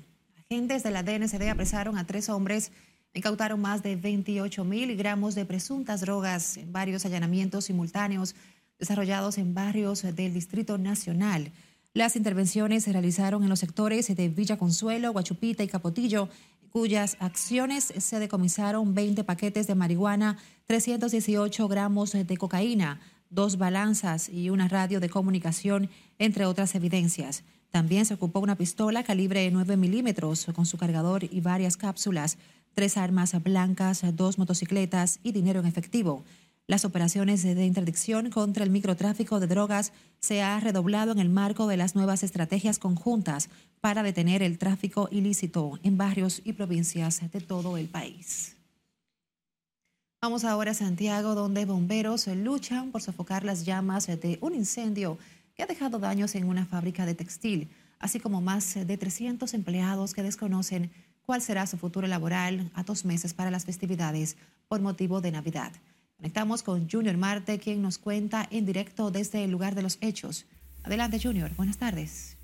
Agentes 0.49 0.83
de 0.83 0.91
la 0.91 1.03
DNCD 1.03 1.49
apresaron 1.49 1.97
a 1.97 2.05
tres 2.05 2.29
hombres, 2.29 2.71
incautaron 3.15 3.61
más 3.61 3.81
de 3.81 3.95
28 3.95 4.63
mil 4.65 4.95
gramos 4.95 5.33
de 5.33 5.45
presuntas 5.45 6.01
drogas 6.01 6.57
en 6.57 6.71
varios 6.71 7.05
allanamientos 7.05 7.65
simultáneos 7.65 8.35
desarrollados 8.77 9.37
en 9.37 9.53
barrios 9.53 10.03
del 10.03 10.33
Distrito 10.33 10.77
Nacional. 10.77 11.51
Las 11.93 12.17
intervenciones 12.17 12.83
se 12.83 12.91
realizaron 12.91 13.41
en 13.43 13.49
los 13.49 13.59
sectores 13.59 14.13
de 14.13 14.27
Villa 14.27 14.57
Consuelo, 14.57 15.13
Guachupita 15.13 15.63
y 15.63 15.67
Capotillo, 15.69 16.27
cuyas 16.69 17.15
acciones 17.21 17.93
se 17.97 18.19
decomisaron 18.19 18.93
20 18.93 19.23
paquetes 19.23 19.65
de 19.65 19.75
marihuana, 19.75 20.37
318 20.65 21.69
gramos 21.69 22.11
de 22.11 22.37
cocaína, 22.37 22.99
dos 23.29 23.57
balanzas 23.57 24.27
y 24.27 24.49
una 24.49 24.67
radio 24.67 24.99
de 24.99 25.09
comunicación, 25.09 25.89
entre 26.19 26.45
otras 26.45 26.75
evidencias. 26.75 27.45
También 27.71 28.05
se 28.05 28.15
ocupó 28.15 28.41
una 28.41 28.57
pistola 28.57 29.03
calibre 29.03 29.49
9 29.49 29.77
milímetros 29.77 30.47
con 30.53 30.65
su 30.65 30.77
cargador 30.77 31.23
y 31.23 31.39
varias 31.39 31.77
cápsulas, 31.77 32.37
tres 32.75 32.97
armas 32.97 33.41
blancas, 33.41 34.03
dos 34.13 34.37
motocicletas 34.37 35.19
y 35.23 35.31
dinero 35.31 35.61
en 35.61 35.65
efectivo. 35.65 36.23
Las 36.67 36.83
operaciones 36.83 37.43
de 37.43 37.65
interdicción 37.65 38.29
contra 38.29 38.63
el 38.63 38.69
microtráfico 38.69 39.39
de 39.39 39.47
drogas 39.47 39.93
se 40.19 40.41
ha 40.41 40.59
redoblado 40.59 41.11
en 41.11 41.19
el 41.19 41.29
marco 41.29 41.67
de 41.67 41.77
las 41.77 41.95
nuevas 41.95 42.23
estrategias 42.23 42.79
conjuntas 42.79 43.49
para 43.81 44.03
detener 44.03 44.41
el 44.41 44.57
tráfico 44.57 45.07
ilícito 45.11 45.79
en 45.83 45.97
barrios 45.97 46.41
y 46.43 46.53
provincias 46.53 47.21
de 47.31 47.39
todo 47.39 47.77
el 47.77 47.87
país. 47.87 48.55
Vamos 50.21 50.43
ahora 50.43 50.71
a 50.71 50.73
Santiago, 50.73 51.35
donde 51.35 51.65
bomberos 51.65 52.25
luchan 52.25 52.91
por 52.91 53.03
sofocar 53.03 53.45
las 53.45 53.63
llamas 53.63 54.07
de 54.07 54.39
un 54.41 54.55
incendio 54.55 55.19
que 55.55 55.61
ha 55.61 55.67
dejado 55.67 55.99
daños 55.99 56.33
en 56.33 56.49
una 56.49 56.65
fábrica 56.65 57.05
de 57.05 57.13
textil, 57.13 57.69
así 57.99 58.19
como 58.19 58.41
más 58.41 58.73
de 58.73 58.97
300 58.97 59.53
empleados 59.53 60.15
que 60.15 60.23
desconocen 60.23 60.89
cuál 61.25 61.41
será 61.41 61.67
su 61.67 61.77
futuro 61.77 62.07
laboral 62.07 62.69
a 62.73 62.83
dos 62.83 63.05
meses 63.05 63.33
para 63.33 63.51
las 63.51 63.65
festividades 63.65 64.37
por 64.67 64.81
motivo 64.81 65.21
de 65.21 65.31
Navidad. 65.31 65.71
Conectamos 66.17 66.63
con 66.63 66.89
Junior 66.89 67.17
Marte, 67.17 67.59
quien 67.59 67.81
nos 67.81 67.97
cuenta 67.97 68.47
en 68.51 68.65
directo 68.65 69.11
desde 69.11 69.43
el 69.43 69.51
lugar 69.51 69.75
de 69.75 69.81
los 69.81 69.97
hechos. 70.01 70.45
Adelante, 70.83 71.19
Junior. 71.21 71.51
Buenas 71.55 71.77
tardes. 71.77 72.37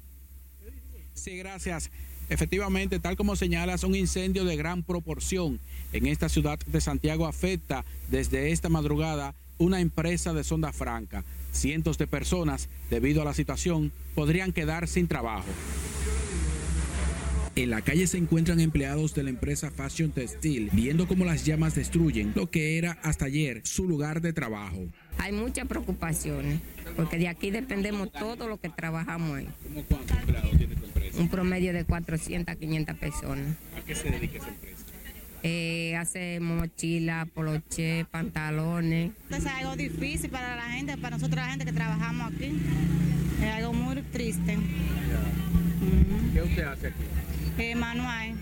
Sí, 1.13 1.37
gracias. 1.37 1.89
Efectivamente, 2.29 2.99
tal 2.99 3.17
como 3.17 3.35
señalas, 3.35 3.83
un 3.83 3.95
incendio 3.95 4.45
de 4.45 4.55
gran 4.55 4.83
proporción 4.83 5.59
en 5.93 6.07
esta 6.07 6.29
ciudad 6.29 6.57
de 6.59 6.81
Santiago 6.81 7.27
afecta 7.27 7.83
desde 8.09 8.51
esta 8.51 8.69
madrugada 8.69 9.35
una 9.57 9.79
empresa 9.79 10.33
de 10.33 10.43
sonda 10.43 10.73
franca. 10.73 11.23
Cientos 11.51 11.97
de 11.97 12.07
personas, 12.07 12.69
debido 12.89 13.21
a 13.21 13.25
la 13.25 13.33
situación, 13.33 13.91
podrían 14.15 14.53
quedar 14.53 14.87
sin 14.87 15.07
trabajo. 15.07 15.45
En 17.55 17.69
la 17.69 17.81
calle 17.81 18.07
se 18.07 18.17
encuentran 18.17 18.61
empleados 18.61 19.13
de 19.13 19.23
la 19.23 19.29
empresa 19.29 19.71
Fashion 19.71 20.11
Textil 20.11 20.69
viendo 20.71 21.05
cómo 21.05 21.25
las 21.25 21.45
llamas 21.45 21.75
destruyen 21.75 22.31
lo 22.33 22.49
que 22.49 22.77
era 22.77 22.97
hasta 23.03 23.25
ayer 23.25 23.61
su 23.65 23.87
lugar 23.89 24.21
de 24.21 24.31
trabajo. 24.31 24.87
Hay 25.17 25.33
muchas 25.33 25.67
preocupaciones 25.67 26.61
porque 26.95 27.17
de 27.17 27.27
aquí 27.27 27.51
dependemos 27.51 28.09
todo 28.13 28.47
lo 28.47 28.57
que 28.57 28.69
trabajamos 28.69 29.37
ahí. 29.37 29.47
¿Cómo 29.63 29.83
cuántos 29.83 30.17
empleados 30.17 30.57
tiene 30.57 30.75
tu 30.75 30.85
empresa? 30.85 31.19
Un 31.19 31.27
promedio 31.27 31.73
de 31.73 31.83
400 31.83 32.55
a 32.55 32.57
500 32.57 32.97
personas. 32.97 33.57
¿A 33.77 33.85
qué 33.85 33.95
se 33.95 34.09
dedica 34.09 34.37
esa 34.37 34.47
empresa? 34.47 34.85
Eh, 35.43 35.95
hace 35.97 36.39
mochila, 36.39 37.27
poloche, 37.33 38.05
pantalones. 38.11 39.11
Es 39.29 39.45
algo 39.45 39.75
difícil 39.75 40.29
para 40.29 40.55
la 40.55 40.69
gente, 40.69 40.95
para 40.97 41.17
nosotros 41.17 41.43
la 41.43 41.49
gente 41.49 41.65
que 41.65 41.73
trabajamos 41.73 42.31
aquí. 42.31 42.53
Es 43.41 43.51
algo 43.55 43.73
muy 43.73 44.01
triste. 44.03 44.57
¿Qué 46.33 46.41
usted 46.41 46.63
hace 46.63 46.87
aquí? 46.87 47.03
Eh, 47.61 47.75
manual. 47.75 48.33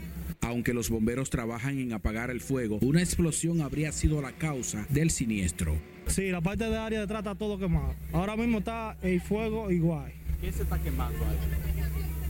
Aunque 0.42 0.74
los 0.74 0.90
bomberos 0.90 1.30
trabajan 1.30 1.78
en 1.78 1.92
apagar 1.92 2.30
el 2.30 2.40
fuego, 2.40 2.80
una 2.82 3.02
explosión 3.02 3.60
habría 3.62 3.92
sido 3.92 4.22
la 4.22 4.32
causa 4.32 4.86
del 4.88 5.12
siniestro. 5.12 5.76
Sí, 6.08 6.30
la 6.32 6.40
parte 6.40 6.64
de 6.64 6.78
área 6.78 7.00
de 7.00 7.04
atrás 7.06 7.20
está 7.20 7.36
todo 7.36 7.60
quemado. 7.60 7.94
Ahora 8.14 8.38
mismo 8.38 8.60
está 8.60 8.96
el 9.02 9.20
fuego 9.20 9.72
igual. 9.72 10.14
¿Qué 10.40 10.54
se 10.54 10.64
está 10.64 10.80
quemando 10.80 11.20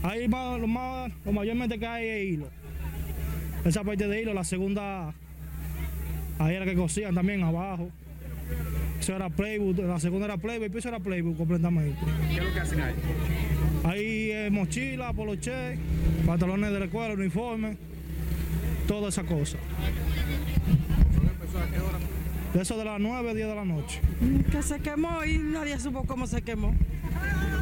ahí? 0.02 0.22
Ahí 0.22 0.28
lo, 0.28 0.66
más, 0.66 1.12
lo 1.24 1.32
mayormente 1.32 1.78
que 1.78 1.86
hay 1.86 2.08
es 2.08 2.32
hilo. 2.32 2.48
Esa 3.64 3.84
parte 3.84 4.08
de 4.08 4.22
hilo, 4.22 4.34
la 4.34 4.42
segunda, 4.42 5.14
ahí 6.40 6.56
era 6.56 6.64
que 6.64 6.74
cosían 6.74 7.14
también 7.14 7.44
abajo. 7.44 7.88
Eso 8.98 9.14
era 9.14 9.30
playbook, 9.30 9.78
la 9.78 10.00
segunda 10.00 10.26
era 10.26 10.36
playbook, 10.38 10.64
el 10.64 10.70
piso 10.72 10.88
era 10.88 10.98
playbook 10.98 11.36
completamente. 11.36 11.96
¿Qué 12.30 12.38
es 12.38 12.44
lo 12.44 12.52
que 12.52 12.60
hacen 12.60 12.80
ahí? 12.80 12.94
Ahí 13.84 14.30
eh, 14.30 14.50
mochila, 14.50 15.12
poloche, 15.12 15.78
pantalones 16.26 16.70
de 16.70 16.78
la 16.78 16.84
escuela, 16.84 17.14
uniforme, 17.14 17.76
toda 18.86 19.08
esa 19.08 19.22
cosa. 19.24 19.56
De 22.52 22.62
eso 22.62 22.76
de 22.76 22.84
las 22.84 23.00
9, 23.00 23.34
10 23.34 23.48
de 23.48 23.54
la 23.54 23.64
noche. 23.64 24.00
Que 24.50 24.62
se 24.62 24.80
quemó 24.80 25.24
y 25.24 25.38
nadie 25.38 25.78
supo 25.78 26.04
cómo 26.04 26.26
se 26.26 26.42
quemó. 26.42 26.74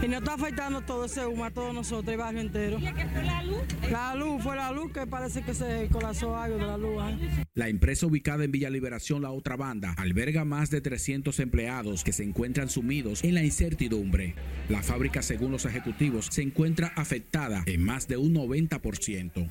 Y 0.02 0.08
nos 0.08 0.20
está 0.20 0.34
afectando 0.34 0.80
todo 0.80 1.04
ese 1.04 1.26
humo 1.26 1.44
a 1.44 1.50
todos 1.50 1.74
nosotros, 1.74 2.08
el 2.08 2.18
barrio 2.18 2.40
entero. 2.40 2.78
¿Y 2.78 2.84
qué 2.84 3.06
fue 3.06 3.22
la 3.24 3.42
luz? 3.42 3.58
La 3.90 4.14
luz, 4.14 4.42
fue 4.42 4.56
la 4.56 4.72
luz 4.72 4.92
que 4.92 5.06
parece 5.06 5.42
que 5.42 5.52
se 5.52 5.88
colapsó 5.90 6.36
algo 6.36 6.56
de 6.56 6.66
la 6.66 6.78
luz. 6.78 7.02
¿eh? 7.02 7.44
La 7.54 7.68
empresa 7.68 8.06
ubicada 8.06 8.44
en 8.44 8.52
Villa 8.52 8.70
Liberación, 8.70 9.20
La 9.20 9.30
Otra 9.30 9.56
Banda, 9.56 9.94
alberga 9.98 10.44
más 10.44 10.70
de 10.70 10.80
300 10.80 11.38
empleados 11.40 12.04
que 12.04 12.12
se 12.12 12.22
encuentran 12.22 12.70
sumidos 12.70 13.24
en 13.24 13.34
la 13.34 13.42
incertidumbre. 13.42 14.36
La 14.68 14.82
fábrica, 14.82 15.20
según 15.20 15.50
los 15.50 15.64
ejecutivos, 15.66 16.28
se 16.30 16.42
encuentra 16.42 16.92
afectada 16.96 17.62
en 17.66 17.82
más 17.82 18.08
de 18.08 18.16
un 18.16 18.34
90%. 18.34 19.50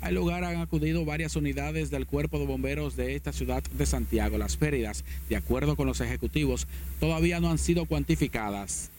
Al 0.00 0.14
lugar 0.14 0.44
han 0.44 0.60
acudido 0.60 1.04
varias 1.04 1.36
unidades 1.36 1.90
del 1.90 2.06
Cuerpo 2.06 2.38
de 2.38 2.46
Bomberos 2.46 2.96
de 2.96 3.16
esta 3.16 3.32
ciudad 3.32 3.62
de 3.62 3.86
Santiago. 3.86 4.38
Las 4.38 4.56
pérdidas, 4.56 5.04
de 5.28 5.36
acuerdo 5.36 5.76
con 5.76 5.86
los 5.86 6.00
ejecutivos, 6.00 6.66
todavía 7.00 7.40
no 7.40 7.50
han 7.50 7.58
sido 7.58 7.86
cuantificadas. 7.86 8.90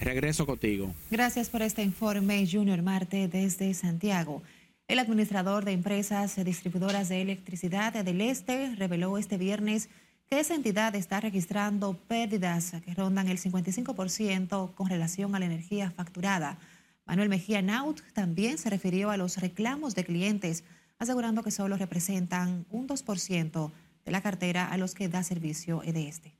Regreso 0.00 0.46
contigo. 0.46 0.94
Gracias 1.10 1.48
por 1.48 1.62
este 1.62 1.82
informe, 1.82 2.46
Junior 2.50 2.82
Marte, 2.82 3.28
desde 3.28 3.72
Santiago. 3.74 4.42
El 4.88 4.98
administrador 4.98 5.64
de 5.64 5.72
empresas 5.72 6.36
distribuidoras 6.44 7.08
de 7.08 7.22
electricidad 7.22 7.92
del 7.92 8.20
Este 8.20 8.74
reveló 8.76 9.18
este 9.18 9.36
viernes 9.36 9.88
que 10.28 10.40
esa 10.40 10.54
entidad 10.54 10.94
está 10.94 11.20
registrando 11.20 11.94
pérdidas 12.08 12.72
que 12.84 12.94
rondan 12.94 13.28
el 13.28 13.38
55% 13.38 14.74
con 14.74 14.88
relación 14.88 15.34
a 15.34 15.38
la 15.38 15.46
energía 15.46 15.90
facturada. 15.90 16.58
Manuel 17.06 17.28
Mejía 17.28 17.62
Naut 17.62 18.00
también 18.14 18.58
se 18.58 18.68
refirió 18.68 19.10
a 19.10 19.16
los 19.16 19.36
reclamos 19.36 19.94
de 19.94 20.04
clientes, 20.04 20.64
asegurando 20.98 21.44
que 21.44 21.52
solo 21.52 21.76
representan 21.76 22.66
un 22.70 22.88
2% 22.88 23.70
de 24.04 24.12
la 24.12 24.20
cartera 24.20 24.66
a 24.66 24.76
los 24.76 24.94
que 24.94 25.08
da 25.08 25.22
servicio 25.22 25.82
de 25.86 26.08
este. 26.08 26.34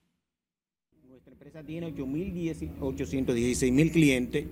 Nuestra 1.09 1.33
empresa 1.33 1.63
tiene 1.63 1.87
816 1.87 3.73
mil 3.73 3.93
clientes 3.93 4.47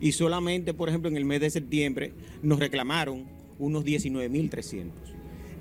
y 0.00 0.10
solamente, 0.10 0.74
por 0.74 0.88
ejemplo, 0.88 1.08
en 1.08 1.16
el 1.16 1.24
mes 1.24 1.40
de 1.40 1.50
septiembre 1.50 2.12
nos 2.42 2.58
reclamaron 2.58 3.24
unos 3.60 3.84
19 3.84 4.28
mil 4.28 4.50
300. 4.50 5.12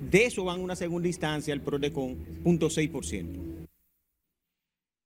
De 0.09 0.25
eso 0.25 0.43
van 0.43 0.61
una 0.61 0.75
segunda 0.75 1.07
instancia 1.07 1.53
al 1.53 1.61
PRODECON, 1.61 2.43
0.6%. 2.43 3.50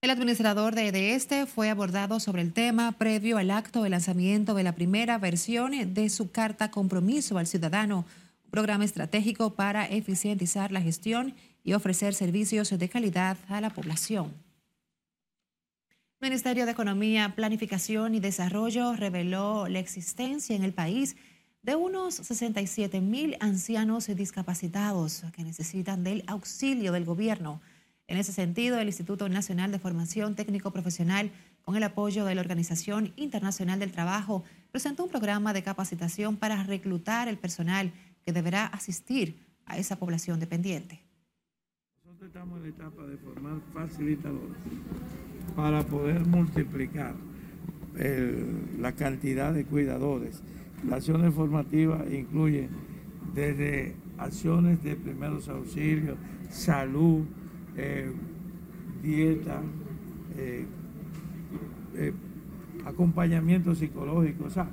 El 0.06 0.12
administrador 0.12 0.76
de 0.76 1.16
este 1.16 1.48
fue 1.48 1.72
abordado 1.72 2.20
sobre 2.20 2.44
el 2.44 2.54
tema 2.54 2.92
previo 2.92 3.40
al 3.40 3.50
acto 3.50 3.82
de 3.82 3.90
lanzamiento 3.90 4.54
de 4.54 4.62
la 4.62 4.76
primera 4.76 5.18
versión 5.18 5.96
de 5.96 6.10
su 6.10 6.30
carta 6.30 6.70
compromiso 6.70 7.40
al 7.40 7.48
ciudadano, 7.48 8.06
un 8.44 8.52
programa 8.52 8.86
estratégico 8.86 9.56
para 9.56 9.88
eficientizar 9.88 10.72
la 10.72 10.80
gestión 10.80 11.34
y 11.64 11.74
ofrecer 11.74 12.14
servicios 12.14 12.70
de 12.70 12.88
calidad 12.88 13.36
a 13.48 13.60
la 13.62 13.72
población. 13.72 14.32
El 16.22 16.30
Ministerio 16.30 16.68
de 16.68 16.74
Economía, 16.74 17.34
Planificación 17.36 18.14
y 18.14 18.20
Desarrollo 18.20 18.96
reveló 18.96 19.68
la 19.68 19.80
existencia 19.80 20.56
en 20.56 20.64
el 20.64 20.74
país 20.74 21.16
de 21.64 21.76
unos 21.76 22.14
67 22.14 23.02
mil 23.02 23.38
ancianos 23.40 24.06
discapacitados 24.06 25.24
que 25.36 25.44
necesitan 25.44 26.04
del 26.04 26.24
auxilio 26.28 26.92
del 26.92 27.06
gobierno. 27.06 27.60
En 28.08 28.18
ese 28.18 28.32
sentido, 28.32 28.78
el 28.78 28.88
Instituto 28.88 29.28
Nacional 29.30 29.72
de 29.72 29.80
Formación 29.80 30.36
Técnico 30.36 30.72
Profesional, 30.72 31.32
con 31.64 31.76
el 31.76 31.84
apoyo 31.84 32.24
de 32.24 32.36
la 32.36 32.42
Organización 32.42 33.14
Internacional 33.16 33.80
del 33.80 33.92
Trabajo, 33.92 34.44
presentó 34.72 35.06
un 35.06 35.10
programa 35.10 35.54
de 35.54 35.64
capacitación 35.64 36.38
para 36.38 36.64
reclutar 36.64 37.28
el 37.28 37.38
personal 37.38 37.92
que 38.24 38.32
deberá 38.32 38.68
asistir 38.68 39.40
a 39.66 39.80
esa 39.80 39.98
población 39.98 40.40
dependiente. 40.40 41.02
Nosotros 42.06 42.28
estamos 42.28 42.58
en 42.58 42.64
la 42.64 42.70
etapa 42.70 43.04
de 43.08 43.18
formar 43.18 43.60
facilitadores 43.74 44.58
para 45.56 45.84
poder 45.84 46.26
multiplicar 46.28 47.16
la 48.78 48.92
cantidad 48.92 49.52
de 49.52 49.66
cuidadores. 49.66 50.44
La 50.88 50.98
acción 50.98 51.34
formativa 51.34 52.06
incluye 52.12 52.70
desde 53.34 53.96
acciones 54.20 54.84
de 54.84 54.96
primeros 54.96 55.50
auxilios, 55.50 56.18
salud, 56.52 57.26
eh, 57.78 58.12
dieta, 59.02 59.62
eh, 60.38 60.66
eh, 61.96 62.14
acompañamiento 62.86 63.76
psicológico, 63.76 64.46
o 64.46 64.50
sea, 64.50 64.70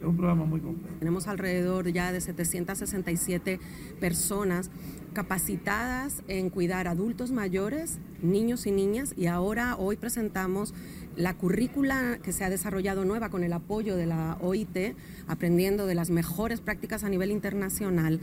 es 0.00 0.06
un 0.06 0.16
programa 0.16 0.44
muy 0.44 0.60
completo. 0.60 0.94
Tenemos 0.98 1.28
alrededor 1.28 1.88
ya 1.88 2.12
de 2.12 2.20
767 2.20 3.60
personas 4.00 4.70
capacitadas 5.12 6.22
en 6.28 6.50
cuidar 6.50 6.88
adultos 6.88 7.30
mayores, 7.30 7.98
niños 8.20 8.66
y 8.66 8.72
niñas, 8.72 9.14
y 9.16 9.26
ahora 9.26 9.76
hoy 9.76 9.96
presentamos 9.96 10.74
la 11.16 11.34
currícula 11.34 12.18
que 12.22 12.32
se 12.32 12.44
ha 12.44 12.50
desarrollado 12.50 13.04
nueva 13.04 13.28
con 13.30 13.44
el 13.44 13.52
apoyo 13.52 13.96
de 13.96 14.06
la 14.06 14.36
OIT, 14.40 14.96
aprendiendo 15.28 15.86
de 15.86 15.94
las 15.94 16.10
mejores 16.10 16.60
prácticas 16.60 17.04
a 17.04 17.08
nivel 17.08 17.30
internacional. 17.30 18.20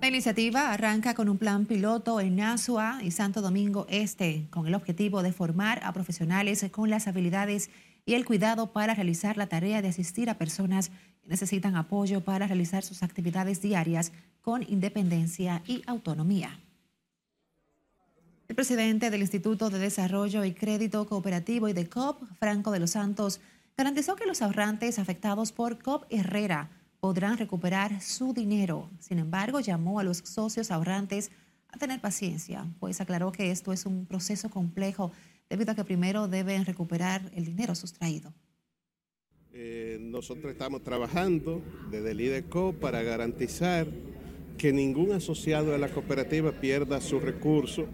La 0.00 0.08
iniciativa 0.08 0.72
arranca 0.72 1.12
con 1.12 1.28
un 1.28 1.36
plan 1.36 1.66
piloto 1.66 2.20
en 2.22 2.40
Asua 2.40 3.00
y 3.02 3.10
Santo 3.10 3.42
Domingo 3.42 3.86
Este, 3.90 4.46
con 4.48 4.66
el 4.66 4.74
objetivo 4.74 5.22
de 5.22 5.30
formar 5.30 5.78
a 5.84 5.92
profesionales 5.92 6.64
con 6.70 6.88
las 6.88 7.06
habilidades 7.06 7.68
y 8.06 8.14
el 8.14 8.24
cuidado 8.24 8.72
para 8.72 8.94
realizar 8.94 9.36
la 9.36 9.48
tarea 9.48 9.82
de 9.82 9.88
asistir 9.88 10.30
a 10.30 10.38
personas 10.38 10.88
que 10.88 11.28
necesitan 11.28 11.76
apoyo 11.76 12.22
para 12.22 12.46
realizar 12.46 12.82
sus 12.82 13.02
actividades 13.02 13.60
diarias 13.60 14.12
con 14.40 14.62
independencia 14.62 15.62
y 15.66 15.82
autonomía. 15.86 16.58
El 18.48 18.56
presidente 18.56 19.10
del 19.10 19.20
Instituto 19.20 19.68
de 19.68 19.80
Desarrollo 19.80 20.46
y 20.46 20.54
Crédito 20.54 21.06
Cooperativo 21.06 21.68
y 21.68 21.74
de 21.74 21.90
COP, 21.90 22.22
Franco 22.38 22.70
de 22.70 22.80
los 22.80 22.92
Santos, 22.92 23.42
garantizó 23.76 24.16
que 24.16 24.26
los 24.26 24.40
ahorrantes 24.40 24.98
afectados 24.98 25.52
por 25.52 25.78
COP 25.78 26.06
Herrera 26.08 26.70
podrán 27.00 27.38
recuperar 27.38 28.00
su 28.00 28.32
dinero. 28.32 28.88
Sin 29.00 29.18
embargo, 29.18 29.60
llamó 29.60 29.98
a 29.98 30.04
los 30.04 30.18
socios 30.18 30.70
ahorrantes 30.70 31.30
a 31.68 31.78
tener 31.78 32.00
paciencia, 32.00 32.66
pues 32.78 33.00
aclaró 33.00 33.32
que 33.32 33.50
esto 33.50 33.72
es 33.72 33.86
un 33.86 34.06
proceso 34.06 34.50
complejo 34.50 35.12
debido 35.48 35.72
a 35.72 35.74
que 35.74 35.84
primero 35.84 36.28
deben 36.28 36.64
recuperar 36.64 37.22
el 37.34 37.44
dinero 37.44 37.74
sustraído. 37.74 38.32
Eh, 39.52 39.98
nosotros 40.00 40.52
estamos 40.52 40.82
trabajando 40.82 41.60
desde 41.90 42.12
el 42.12 42.20
IDECO 42.20 42.74
para 42.74 43.02
garantizar 43.02 43.88
que 44.56 44.72
ningún 44.72 45.12
asociado 45.12 45.72
de 45.72 45.78
la 45.78 45.88
cooperativa 45.88 46.52
pierda 46.52 47.00
su 47.00 47.18
recurso. 47.18 47.86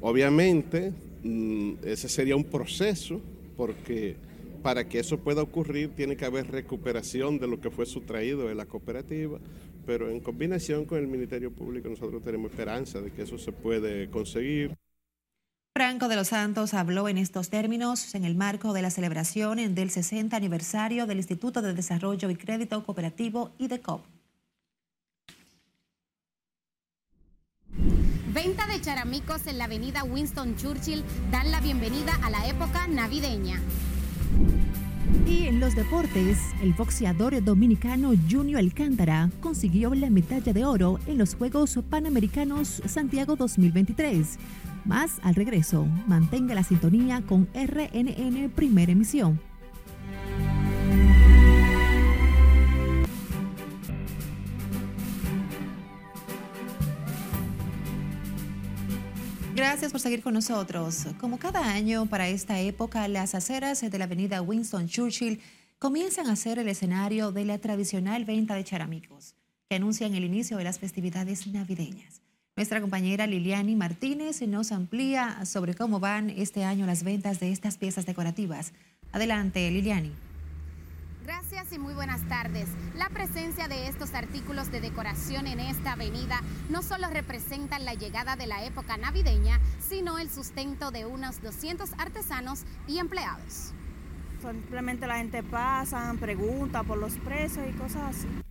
Obviamente, 0.00 0.92
mm, 1.22 1.74
ese 1.84 2.08
sería 2.08 2.36
un 2.36 2.44
proceso 2.44 3.20
porque 3.56 4.16
para 4.62 4.88
que 4.88 4.98
eso 4.98 5.18
pueda 5.18 5.42
ocurrir 5.42 5.94
tiene 5.94 6.16
que 6.16 6.24
haber 6.24 6.50
recuperación 6.50 7.38
de 7.38 7.46
lo 7.46 7.60
que 7.60 7.70
fue 7.70 7.86
sustraído 7.86 8.48
de 8.48 8.54
la 8.54 8.66
cooperativa, 8.66 9.38
pero 9.86 10.10
en 10.10 10.20
combinación 10.20 10.84
con 10.84 10.98
el 10.98 11.06
Ministerio 11.06 11.50
Público 11.52 11.88
nosotros 11.88 12.22
tenemos 12.22 12.50
esperanza 12.50 13.00
de 13.00 13.10
que 13.10 13.22
eso 13.22 13.38
se 13.38 13.52
puede 13.52 14.10
conseguir. 14.10 14.76
Franco 15.74 16.08
de 16.08 16.16
los 16.16 16.28
Santos 16.28 16.74
habló 16.74 17.08
en 17.08 17.18
estos 17.18 17.50
términos 17.50 18.14
en 18.14 18.24
el 18.24 18.34
marco 18.34 18.72
de 18.72 18.82
la 18.82 18.90
celebración 18.90 19.74
del 19.74 19.90
60 19.90 20.36
aniversario 20.36 21.06
del 21.06 21.18
Instituto 21.18 21.62
de 21.62 21.72
Desarrollo 21.72 22.30
y 22.30 22.36
Crédito 22.36 22.82
Cooperativo 22.82 23.52
IDECOP. 23.58 24.02
Venta 28.34 28.66
de 28.66 28.80
charamicos 28.80 29.46
en 29.46 29.58
la 29.58 29.64
avenida 29.64 30.04
Winston 30.04 30.56
Churchill 30.56 31.04
dan 31.30 31.50
la 31.50 31.60
bienvenida 31.60 32.12
a 32.22 32.30
la 32.30 32.46
época 32.46 32.86
navideña. 32.86 33.60
Y 35.26 35.46
en 35.46 35.60
los 35.60 35.74
deportes, 35.74 36.38
el 36.62 36.72
boxeador 36.74 37.42
dominicano 37.42 38.12
Junior 38.30 38.60
Alcántara 38.60 39.30
consiguió 39.40 39.94
la 39.94 40.10
medalla 40.10 40.52
de 40.52 40.64
oro 40.64 40.98
en 41.06 41.18
los 41.18 41.34
Juegos 41.34 41.78
Panamericanos 41.88 42.82
Santiago 42.86 43.36
2023. 43.36 44.38
Más 44.84 45.18
al 45.22 45.34
regreso, 45.34 45.86
mantenga 46.06 46.54
la 46.54 46.62
sintonía 46.62 47.22
con 47.22 47.48
RNN 47.54 48.50
Primera 48.54 48.92
Emisión. 48.92 49.47
Gracias 59.58 59.90
por 59.90 60.00
seguir 60.00 60.22
con 60.22 60.34
nosotros. 60.34 61.04
Como 61.20 61.40
cada 61.40 61.72
año 61.72 62.06
para 62.06 62.28
esta 62.28 62.60
época, 62.60 63.08
las 63.08 63.34
aceras 63.34 63.80
de 63.80 63.98
la 63.98 64.04
avenida 64.04 64.40
Winston 64.40 64.86
Churchill 64.86 65.40
comienzan 65.80 66.28
a 66.28 66.36
ser 66.36 66.60
el 66.60 66.68
escenario 66.68 67.32
de 67.32 67.44
la 67.44 67.58
tradicional 67.58 68.24
venta 68.24 68.54
de 68.54 68.62
charamicos, 68.62 69.34
que 69.68 69.74
anuncian 69.74 70.14
el 70.14 70.22
inicio 70.22 70.58
de 70.58 70.64
las 70.64 70.78
festividades 70.78 71.48
navideñas. 71.48 72.22
Nuestra 72.54 72.80
compañera 72.80 73.26
Liliani 73.26 73.74
Martínez 73.74 74.42
nos 74.42 74.70
amplía 74.70 75.44
sobre 75.44 75.74
cómo 75.74 75.98
van 75.98 76.30
este 76.30 76.62
año 76.62 76.86
las 76.86 77.02
ventas 77.02 77.40
de 77.40 77.50
estas 77.50 77.78
piezas 77.78 78.06
decorativas. 78.06 78.72
Adelante, 79.10 79.68
Liliani. 79.72 80.27
Gracias 81.28 81.74
y 81.74 81.78
muy 81.78 81.92
buenas 81.92 82.26
tardes. 82.26 82.70
La 82.96 83.10
presencia 83.10 83.68
de 83.68 83.86
estos 83.86 84.14
artículos 84.14 84.72
de 84.72 84.80
decoración 84.80 85.46
en 85.46 85.60
esta 85.60 85.92
avenida 85.92 86.40
no 86.70 86.80
solo 86.80 87.06
representan 87.10 87.84
la 87.84 87.92
llegada 87.92 88.34
de 88.34 88.46
la 88.46 88.64
época 88.64 88.96
navideña, 88.96 89.60
sino 89.78 90.18
el 90.18 90.30
sustento 90.30 90.90
de 90.90 91.04
unos 91.04 91.42
200 91.42 91.90
artesanos 91.98 92.62
y 92.86 92.98
empleados. 92.98 93.74
Simplemente 94.40 95.06
la 95.06 95.18
gente 95.18 95.42
pasa, 95.42 96.14
pregunta 96.18 96.82
por 96.82 96.96
los 96.96 97.12
precios 97.18 97.66
y 97.68 97.72
cosas 97.72 98.16
así. 98.16 98.47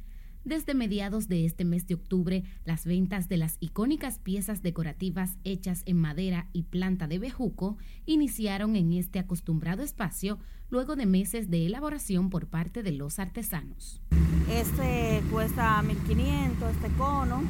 Desde 0.47 0.73
mediados 0.75 1.27
de 1.27 1.43
este 1.43 1.65
mes 1.65 1.87
de 1.87 1.95
octubre, 1.95 2.45
las 2.63 2.85
ventas 2.85 3.27
de 3.27 3.35
las 3.35 3.57
icónicas 3.59 4.17
piezas 4.17 4.61
decorativas 4.61 5.37
hechas 5.43 5.83
en 5.85 5.97
madera 5.97 6.47
y 6.53 6.63
planta 6.63 7.05
de 7.05 7.19
bejuco 7.19 7.77
iniciaron 8.05 8.77
en 8.77 8.93
este 8.93 9.19
acostumbrado 9.19 9.83
espacio 9.83 10.39
luego 10.69 10.95
de 10.95 11.05
meses 11.05 11.49
de 11.49 11.65
elaboración 11.65 12.29
por 12.29 12.47
parte 12.47 12.81
de 12.81 12.93
los 12.93 13.19
artesanos. 13.19 14.01
Este 14.49 15.21
cuesta 15.29 15.81
1500, 15.81 16.75
este 16.75 16.87
cono. 16.97 17.43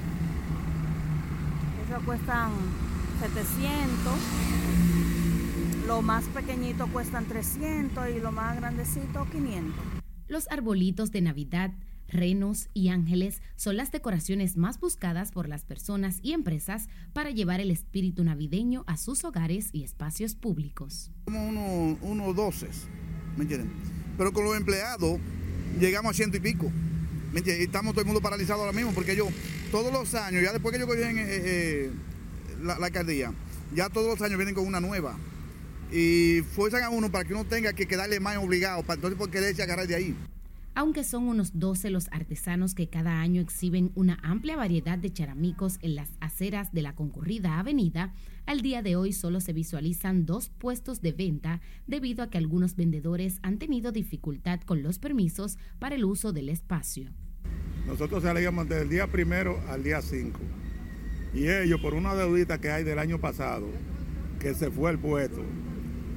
Eso 1.85 2.03
cuestan 2.03 2.51
700. 3.19 4.13
Lo 5.85 6.01
más 6.01 6.25
pequeñito 6.29 6.87
cuestan 6.87 7.27
300 7.27 8.09
y 8.09 8.19
lo 8.19 8.31
más 8.31 8.55
grandecito 8.55 9.27
500. 9.31 9.75
Los 10.27 10.49
arbolitos 10.49 11.11
de 11.11 11.21
Navidad 11.21 11.71
renos 12.07 12.69
y 12.73 12.89
ángeles 12.89 13.41
son 13.55 13.77
las 13.77 13.91
decoraciones 13.91 14.57
más 14.57 14.79
buscadas 14.79 15.31
por 15.31 15.47
las 15.47 15.63
personas 15.63 16.19
y 16.21 16.33
empresas 16.33 16.87
para 17.13 17.31
llevar 17.31 17.59
el 17.59 17.71
espíritu 17.71 18.23
navideño 18.23 18.83
a 18.87 18.97
sus 18.97 19.23
hogares 19.23 19.69
y 19.73 19.83
espacios 19.83 20.35
públicos. 20.35 21.11
Somos 21.25 21.49
unos 21.49 21.97
uno 22.01 22.33
doces, 22.33 22.87
¿me 23.35 23.43
entienden? 23.43 23.71
Pero 24.17 24.33
con 24.33 24.43
los 24.43 24.55
empleados 24.55 25.19
llegamos 25.79 26.11
a 26.11 26.13
ciento 26.13 26.37
y 26.37 26.39
pico. 26.39 26.71
¿me 27.31 27.39
entienden? 27.39 27.65
Estamos 27.65 27.93
todo 27.93 28.01
el 28.01 28.07
mundo 28.07 28.21
paralizado 28.21 28.61
ahora 28.61 28.73
mismo 28.73 28.93
porque 28.93 29.15
yo 29.15 29.27
todos 29.71 29.91
los 29.91 30.13
años, 30.15 30.43
ya 30.43 30.53
después 30.53 30.73
que 30.73 30.79
yo 30.79 30.87
cogí 30.87 31.01
en, 31.01 31.91
la, 32.63 32.79
la 32.79 32.87
alcaldía, 32.87 33.33
ya 33.75 33.89
todos 33.89 34.07
los 34.07 34.21
años 34.21 34.37
vienen 34.37 34.55
con 34.55 34.65
una 34.65 34.79
nueva 34.79 35.17
y 35.91 36.41
fuerzan 36.55 36.83
a 36.83 36.89
uno 36.89 37.11
para 37.11 37.25
que 37.25 37.33
uno 37.33 37.45
tenga 37.45 37.73
que 37.73 37.85
quedarle 37.85 38.19
más 38.19 38.37
obligado, 38.37 38.83
para 38.83 38.95
entonces 38.95 39.17
por 39.17 39.29
quererse 39.29 39.63
agarrar 39.63 39.87
de 39.87 39.95
ahí. 39.95 40.15
Aunque 40.77 41.03
son 41.03 41.27
unos 41.27 41.57
12 41.57 41.89
los 41.89 42.07
artesanos 42.11 42.75
que 42.75 42.87
cada 42.87 43.19
año 43.19 43.41
exhiben 43.41 43.91
una 43.95 44.19
amplia 44.21 44.55
variedad 44.55 44.99
de 44.99 45.11
charamicos 45.11 45.79
en 45.81 45.95
las 45.95 46.11
aceras 46.19 46.71
de 46.71 46.83
la 46.83 46.93
concurrida 46.93 47.57
avenida, 47.57 48.13
al 48.45 48.61
día 48.61 48.83
de 48.83 48.95
hoy 48.95 49.11
solo 49.11 49.41
se 49.41 49.53
visualizan 49.53 50.27
dos 50.27 50.49
puestos 50.49 51.01
de 51.01 51.13
venta 51.13 51.61
debido 51.87 52.21
a 52.21 52.29
que 52.29 52.37
algunos 52.37 52.75
vendedores 52.75 53.39
han 53.41 53.57
tenido 53.57 53.91
dificultad 53.91 54.59
con 54.61 54.83
los 54.83 54.99
permisos 54.99 55.57
para 55.79 55.95
el 55.95 56.05
uso 56.05 56.31
del 56.31 56.47
espacio. 56.47 57.09
Nosotros 57.87 58.21
salimos 58.21 58.69
desde 58.69 58.83
el 58.83 58.89
día 58.89 59.07
primero 59.07 59.59
al 59.69 59.81
día 59.81 60.03
5 60.03 60.39
y 61.33 61.49
ellos 61.49 61.81
por 61.81 61.95
una 61.95 62.13
deudita 62.13 62.61
que 62.61 62.69
hay 62.69 62.83
del 62.83 62.99
año 62.99 63.19
pasado, 63.19 63.65
que 64.39 64.53
se 64.53 64.69
fue 64.69 64.91
el 64.91 64.99
puesto, 64.99 65.43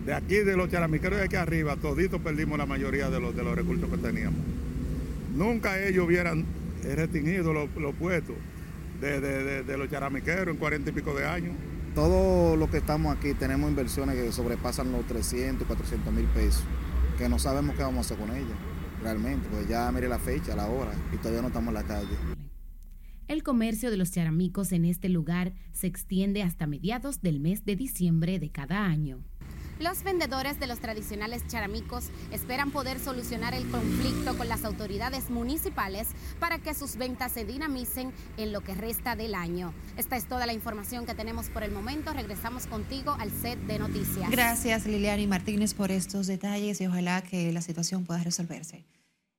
de 0.04 0.14
aquí, 0.14 0.36
de 0.36 0.56
los 0.56 0.70
charamiqueros 0.70 1.18
de 1.18 1.24
aquí 1.26 1.36
arriba, 1.36 1.76
toditos 1.76 2.20
perdimos 2.20 2.58
la 2.58 2.66
mayoría 2.66 3.10
de 3.10 3.20
los, 3.20 3.36
de 3.36 3.42
los 3.44 3.54
recursos 3.54 3.88
que 3.90 3.98
teníamos. 3.98 4.40
Nunca 5.34 5.82
ellos 5.82 6.06
hubieran 6.06 6.44
restringido 6.82 7.52
los, 7.52 7.68
los 7.76 7.94
puestos 7.94 8.36
de, 9.00 9.20
de, 9.20 9.62
de, 9.62 9.78
los 9.78 9.90
charamiqueros 9.90 10.48
en 10.48 10.56
cuarenta 10.56 10.90
y 10.90 10.92
pico 10.92 11.14
de 11.14 11.26
años. 11.26 11.54
Todos 11.94 12.58
los 12.58 12.70
que 12.70 12.78
estamos 12.78 13.16
aquí 13.16 13.34
tenemos 13.34 13.68
inversiones 13.68 14.16
que 14.16 14.32
sobrepasan 14.32 14.92
los 14.92 15.06
300, 15.06 15.66
400 15.66 16.12
mil 16.12 16.26
pesos, 16.26 16.62
que 17.18 17.28
no 17.28 17.38
sabemos 17.38 17.76
qué 17.76 17.82
vamos 17.82 17.98
a 17.98 18.14
hacer 18.14 18.26
con 18.26 18.34
ellas, 18.34 18.56
realmente, 19.02 19.48
pues 19.50 19.68
ya 19.68 19.90
mire 19.92 20.08
la 20.08 20.18
fecha, 20.18 20.54
la 20.54 20.66
hora, 20.66 20.92
y 21.12 21.16
todavía 21.16 21.42
no 21.42 21.48
estamos 21.48 21.68
en 21.68 21.74
la 21.74 21.82
calle. 21.82 22.16
El 23.26 23.42
comercio 23.42 23.90
de 23.90 23.96
los 23.96 24.10
charamicos 24.10 24.72
en 24.72 24.84
este 24.84 25.08
lugar 25.08 25.52
se 25.72 25.86
extiende 25.86 26.42
hasta 26.42 26.66
mediados 26.66 27.22
del 27.22 27.38
mes 27.38 27.64
de 27.64 27.76
diciembre 27.76 28.38
de 28.38 28.50
cada 28.50 28.84
año. 28.84 29.22
Los 29.80 30.02
vendedores 30.02 30.60
de 30.60 30.66
los 30.66 30.78
tradicionales 30.78 31.46
charamicos 31.46 32.10
esperan 32.32 32.70
poder 32.70 33.00
solucionar 33.00 33.54
el 33.54 33.66
conflicto 33.70 34.36
con 34.36 34.46
las 34.46 34.64
autoridades 34.66 35.30
municipales 35.30 36.08
para 36.38 36.58
que 36.58 36.74
sus 36.74 36.96
ventas 36.96 37.32
se 37.32 37.46
dinamicen 37.46 38.12
en 38.36 38.52
lo 38.52 38.60
que 38.60 38.74
resta 38.74 39.16
del 39.16 39.34
año. 39.34 39.72
Esta 39.96 40.18
es 40.18 40.26
toda 40.26 40.44
la 40.44 40.52
información 40.52 41.06
que 41.06 41.14
tenemos 41.14 41.48
por 41.48 41.62
el 41.62 41.72
momento. 41.72 42.12
Regresamos 42.12 42.66
contigo 42.66 43.16
al 43.18 43.30
set 43.30 43.58
de 43.60 43.78
noticias. 43.78 44.30
Gracias 44.30 44.84
Liliana 44.84 45.22
y 45.22 45.26
Martínez 45.26 45.72
por 45.72 45.90
estos 45.90 46.26
detalles 46.26 46.78
y 46.82 46.86
ojalá 46.86 47.22
que 47.22 47.50
la 47.50 47.62
situación 47.62 48.04
pueda 48.04 48.22
resolverse. 48.22 48.84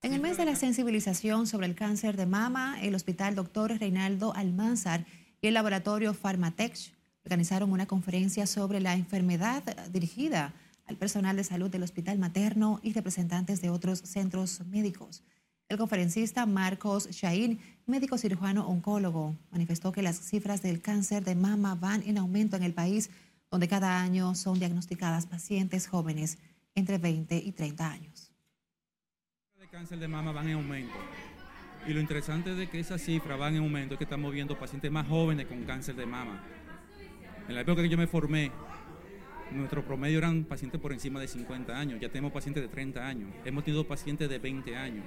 En 0.01 0.13
el 0.13 0.21
mes 0.21 0.37
de 0.37 0.45
la 0.45 0.55
sensibilización 0.55 1.45
sobre 1.45 1.67
el 1.67 1.75
cáncer 1.75 2.17
de 2.17 2.25
mama, 2.25 2.81
el 2.81 2.95
Hospital 2.95 3.35
Dr. 3.35 3.77
Reinaldo 3.77 4.33
Almanzar 4.35 5.05
y 5.39 5.49
el 5.49 5.53
laboratorio 5.53 6.15
Pharmatech 6.15 6.99
organizaron 7.23 7.71
una 7.71 7.85
conferencia 7.85 8.47
sobre 8.47 8.79
la 8.79 8.95
enfermedad 8.95 9.63
dirigida 9.89 10.53
al 10.87 10.97
personal 10.97 11.35
de 11.35 11.43
salud 11.43 11.69
del 11.69 11.83
Hospital 11.83 12.19
Materno 12.19 12.79
y 12.83 12.93
representantes 12.93 13.61
de 13.61 13.69
otros 13.69 13.99
centros 13.99 14.61
médicos. 14.67 15.23
El 15.69 15.77
conferencista 15.77 16.45
Marcos 16.45 17.09
Shain, 17.11 17.59
médico 17.85 18.17
cirujano 18.17 18.67
oncólogo, 18.67 19.35
manifestó 19.51 19.93
que 19.93 20.01
las 20.01 20.19
cifras 20.19 20.61
del 20.61 20.81
cáncer 20.81 21.23
de 21.23 21.35
mama 21.35 21.75
van 21.75 22.03
en 22.05 22.17
aumento 22.17 22.57
en 22.57 22.63
el 22.63 22.73
país, 22.73 23.09
donde 23.49 23.69
cada 23.69 24.01
año 24.01 24.35
son 24.35 24.59
diagnosticadas 24.59 25.27
pacientes 25.27 25.87
jóvenes 25.87 26.39
entre 26.75 26.97
20 26.97 27.37
y 27.37 27.51
30 27.53 27.89
años. 27.89 28.31
El 29.61 29.69
cáncer 29.69 29.99
de 29.99 30.09
mama 30.09 30.33
van 30.33 30.49
en 30.49 30.55
aumento. 30.55 30.97
Y 31.87 31.93
lo 31.93 32.01
interesante 32.01 32.53
de 32.53 32.69
que 32.69 32.79
esas 32.79 33.01
cifras 33.01 33.39
van 33.39 33.55
en 33.55 33.63
aumento 33.63 33.93
es 33.93 33.97
que 33.97 34.03
estamos 34.03 34.33
viendo 34.33 34.59
pacientes 34.59 34.91
más 34.91 35.07
jóvenes 35.07 35.47
con 35.47 35.63
cáncer 35.63 35.95
de 35.95 36.05
mama. 36.05 36.43
En 37.51 37.55
la 37.55 37.61
época 37.63 37.81
que 37.81 37.89
yo 37.89 37.97
me 37.97 38.07
formé, 38.07 38.49
nuestro 39.51 39.83
promedio 39.83 40.19
eran 40.19 40.45
pacientes 40.45 40.79
por 40.79 40.93
encima 40.93 41.19
de 41.19 41.27
50 41.27 41.77
años, 41.77 41.99
ya 41.99 42.07
tenemos 42.07 42.31
pacientes 42.31 42.63
de 42.63 42.69
30 42.69 43.05
años, 43.05 43.29
hemos 43.43 43.65
tenido 43.65 43.85
pacientes 43.85 44.29
de 44.29 44.39
20 44.39 44.73
años 44.77 45.03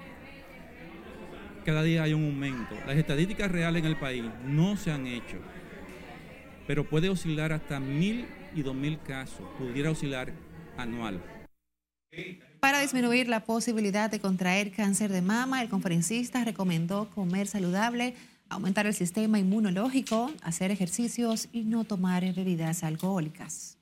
cada 1.64 1.83
día 1.83 2.02
hay 2.02 2.12
un 2.12 2.26
aumento. 2.26 2.76
Las 2.87 2.98
estadísticas 2.98 3.50
reales 3.50 3.80
en 3.80 3.87
el 3.88 3.96
país 3.96 4.24
no 4.44 4.76
se 4.76 4.92
han 4.92 5.07
hecho, 5.07 5.38
pero 6.66 6.87
puede 6.87 7.09
oscilar 7.09 7.54
hasta 7.54 7.80
mil 7.80 8.26
y 8.54 8.61
dos 8.61 8.74
mil 8.74 9.00
casos, 9.00 9.40
pudiera 9.59 9.90
oscilar 9.90 10.30
anual. 10.76 11.22
Para 12.61 12.80
disminuir 12.80 13.26
la 13.26 13.46
posibilidad 13.46 14.11
de 14.11 14.20
contraer 14.20 14.70
cáncer 14.70 15.11
de 15.11 15.22
mama, 15.22 15.62
el 15.62 15.70
conferencista 15.70 16.44
recomendó 16.44 17.09
comer 17.09 17.46
saludable, 17.46 18.14
aumentar 18.48 18.87
el 18.87 18.94
sistema 18.94 19.38
inmunológico, 19.38 20.30
hacer 20.42 20.70
ejercicios 20.70 21.48
y 21.52 21.62
no 21.62 21.85
tomar 21.85 22.22
bebidas 22.35 22.85
alcohólicas. 22.85 23.78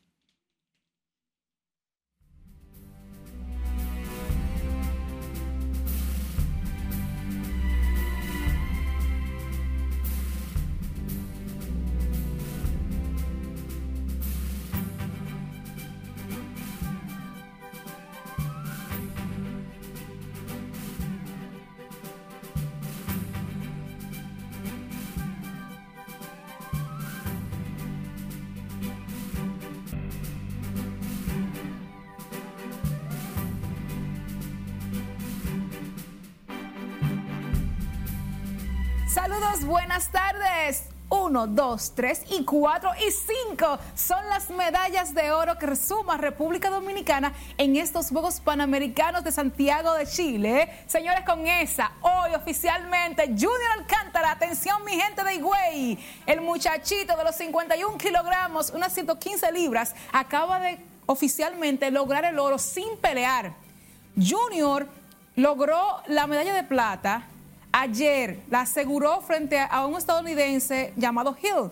1, 41.33 41.47
2, 41.47 41.93
3 41.95 42.25
y 42.33 42.45
4 42.45 42.91
y 43.09 43.11
5 43.11 43.79
son 43.95 44.29
las 44.29 44.51
medallas 44.51 45.15
de 45.15 45.31
oro 45.31 45.57
que 45.57 45.65
resuma 45.65 46.19
República 46.19 46.69
Dominicana 46.69 47.33
en 47.57 47.77
estos 47.77 48.11
Juegos 48.11 48.39
Panamericanos 48.41 49.25
de 49.25 49.33
Santiago 49.33 49.95
de 49.95 50.07
Chile. 50.07 50.69
Señores, 50.87 51.25
con 51.25 51.47
esa, 51.47 51.93
hoy 52.03 52.35
oficialmente 52.35 53.29
Junior 53.29 53.79
Alcántara, 53.79 54.33
atención 54.33 54.85
mi 54.85 54.93
gente 54.93 55.25
de 55.25 55.37
Higüey, 55.37 55.99
el 56.27 56.43
muchachito 56.43 57.17
de 57.17 57.25
los 57.25 57.35
51 57.37 57.97
kilogramos, 57.97 58.69
unas 58.69 58.93
115 58.93 59.51
libras, 59.53 59.95
acaba 60.13 60.61
de 60.61 60.79
oficialmente 61.07 61.91
lograr 61.91 62.27
el 62.27 62.39
oro 62.39 62.59
sin 62.59 62.99
pelear. 62.99 63.55
Junior 64.17 64.87
logró 65.37 66.03
la 66.09 66.27
medalla 66.27 66.53
de 66.53 66.65
plata 66.65 67.27
ayer 67.73 68.39
la 68.51 68.61
aseguró 68.61 69.21
frente 69.23 69.59
a 69.59 69.87
un 69.87 69.97
estadounidense 69.97 70.93
llamado 70.97 71.37
Hill. 71.43 71.71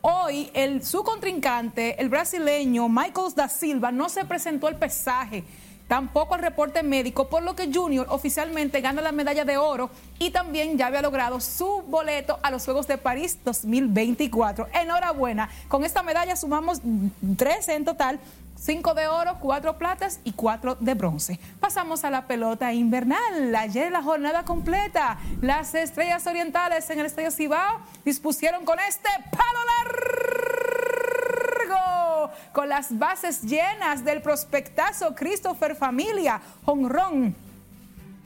Hoy 0.00 0.50
su 0.82 1.04
contrincante, 1.04 2.00
el 2.00 2.08
brasileño 2.08 2.88
Michael 2.88 3.34
da 3.36 3.48
Silva, 3.48 3.92
no 3.92 4.08
se 4.08 4.24
presentó 4.24 4.66
al 4.66 4.76
pesaje, 4.76 5.44
tampoco 5.86 6.34
al 6.34 6.40
reporte 6.40 6.82
médico, 6.82 7.28
por 7.28 7.42
lo 7.42 7.54
que 7.54 7.72
Junior 7.72 8.06
oficialmente 8.08 8.80
gana 8.80 9.02
la 9.02 9.12
medalla 9.12 9.44
de 9.44 9.58
oro 9.58 9.90
y 10.18 10.30
también 10.30 10.76
ya 10.76 10.86
había 10.86 11.02
logrado 11.02 11.40
su 11.40 11.82
boleto 11.86 12.38
a 12.42 12.50
los 12.50 12.64
Juegos 12.64 12.88
de 12.88 12.98
París 12.98 13.38
2024. 13.44 14.68
Enhorabuena, 14.72 15.50
con 15.68 15.84
esta 15.84 16.02
medalla 16.02 16.34
sumamos 16.34 16.80
13 17.36 17.74
en 17.74 17.84
total 17.84 18.18
Cinco 18.64 18.94
de 18.94 19.08
oro, 19.08 19.38
cuatro 19.40 19.76
platas 19.76 20.20
y 20.22 20.34
cuatro 20.34 20.76
de 20.76 20.94
bronce. 20.94 21.40
Pasamos 21.58 22.04
a 22.04 22.10
la 22.10 22.28
pelota 22.28 22.72
invernal. 22.72 23.52
Ayer 23.56 23.90
la 23.90 24.04
jornada 24.04 24.44
completa. 24.44 25.18
Las 25.40 25.74
estrellas 25.74 26.24
orientales 26.28 26.88
en 26.88 27.00
el 27.00 27.06
Estadio 27.06 27.32
Cibao 27.32 27.80
dispusieron 28.04 28.64
con 28.64 28.78
este 28.78 29.08
palo 29.32 29.58
largo, 31.66 32.30
con 32.52 32.68
las 32.68 32.96
bases 32.96 33.42
llenas 33.42 34.04
del 34.04 34.22
prospectazo 34.22 35.12
Christopher 35.16 35.74
Familia, 35.74 36.40
honrón 36.64 37.34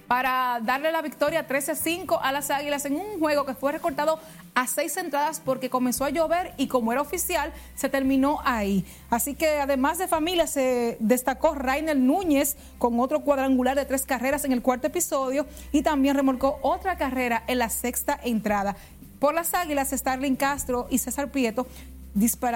para 0.08 0.60
darle 0.62 0.92
la 0.92 1.02
victoria 1.02 1.46
13-5 1.46 2.18
a 2.22 2.32
las 2.32 2.50
Águilas 2.50 2.84
en 2.84 2.94
un 2.94 3.18
juego 3.18 3.44
que 3.44 3.54
fue 3.54 3.72
recortado 3.72 4.20
a 4.54 4.66
seis 4.66 4.96
entradas 4.96 5.40
porque 5.44 5.68
comenzó 5.68 6.04
a 6.04 6.10
llover 6.10 6.54
y 6.56 6.68
como 6.68 6.92
era 6.92 7.00
oficial, 7.00 7.52
se 7.74 7.88
terminó 7.88 8.40
ahí. 8.44 8.84
Así 9.10 9.34
que 9.34 9.60
además 9.60 9.98
de 9.98 10.08
familia, 10.08 10.46
se 10.46 10.96
destacó 11.00 11.54
Rainer 11.54 11.96
Núñez 11.96 12.56
con 12.78 12.98
otro 13.00 13.20
cuadrangular 13.20 13.76
de 13.76 13.84
tres 13.84 14.06
carreras 14.06 14.44
en 14.44 14.52
el 14.52 14.62
cuarto 14.62 14.86
episodio 14.86 15.46
y 15.72 15.82
también 15.82 16.14
remolcó 16.14 16.58
otra 16.62 16.96
carrera 16.96 17.42
en 17.46 17.58
la 17.58 17.68
sexta 17.68 18.18
entrada. 18.22 18.76
Por 19.18 19.34
las 19.34 19.54
Águilas, 19.54 19.90
Starling 19.90 20.36
Castro 20.36 20.86
y 20.90 20.98
César 20.98 21.30
Prieto 21.30 21.66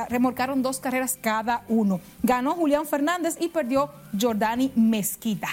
remolcaron 0.08 0.62
dos 0.62 0.80
carreras 0.80 1.18
cada 1.20 1.64
uno. 1.68 2.00
Ganó 2.22 2.54
Julián 2.54 2.86
Fernández 2.86 3.36
y 3.40 3.48
perdió 3.48 3.90
Jordani 4.18 4.72
Mezquita. 4.74 5.48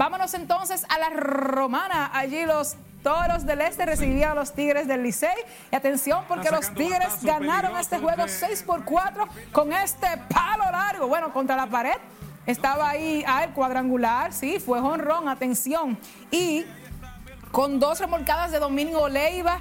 Vámonos 0.00 0.32
entonces 0.32 0.86
a 0.88 0.98
la 0.98 1.10
romana. 1.10 2.10
Allí 2.14 2.46
los 2.46 2.76
Toros 3.02 3.44
del 3.44 3.60
Este 3.60 3.84
recibían 3.84 4.30
a 4.30 4.34
los 4.34 4.54
Tigres 4.54 4.88
del 4.88 5.02
Licey. 5.02 5.28
Y 5.70 5.76
atención 5.76 6.24
porque 6.26 6.50
los 6.50 6.72
Tigres 6.72 7.22
ganaron 7.22 7.76
este 7.76 7.98
juego 7.98 8.26
6 8.26 8.62
por 8.62 8.86
4 8.86 9.28
con 9.52 9.74
este 9.74 10.06
palo 10.32 10.64
largo. 10.72 11.06
Bueno, 11.06 11.34
contra 11.34 11.54
la 11.54 11.66
pared. 11.66 11.98
Estaba 12.46 12.88
ahí 12.88 13.22
al 13.26 13.52
cuadrangular, 13.52 14.32
sí, 14.32 14.58
fue 14.58 14.80
honrón, 14.80 15.28
atención. 15.28 15.98
Y 16.30 16.64
con 17.52 17.78
dos 17.78 18.00
remolcadas 18.00 18.52
de 18.52 18.58
Domingo 18.58 19.06
Leiva, 19.06 19.60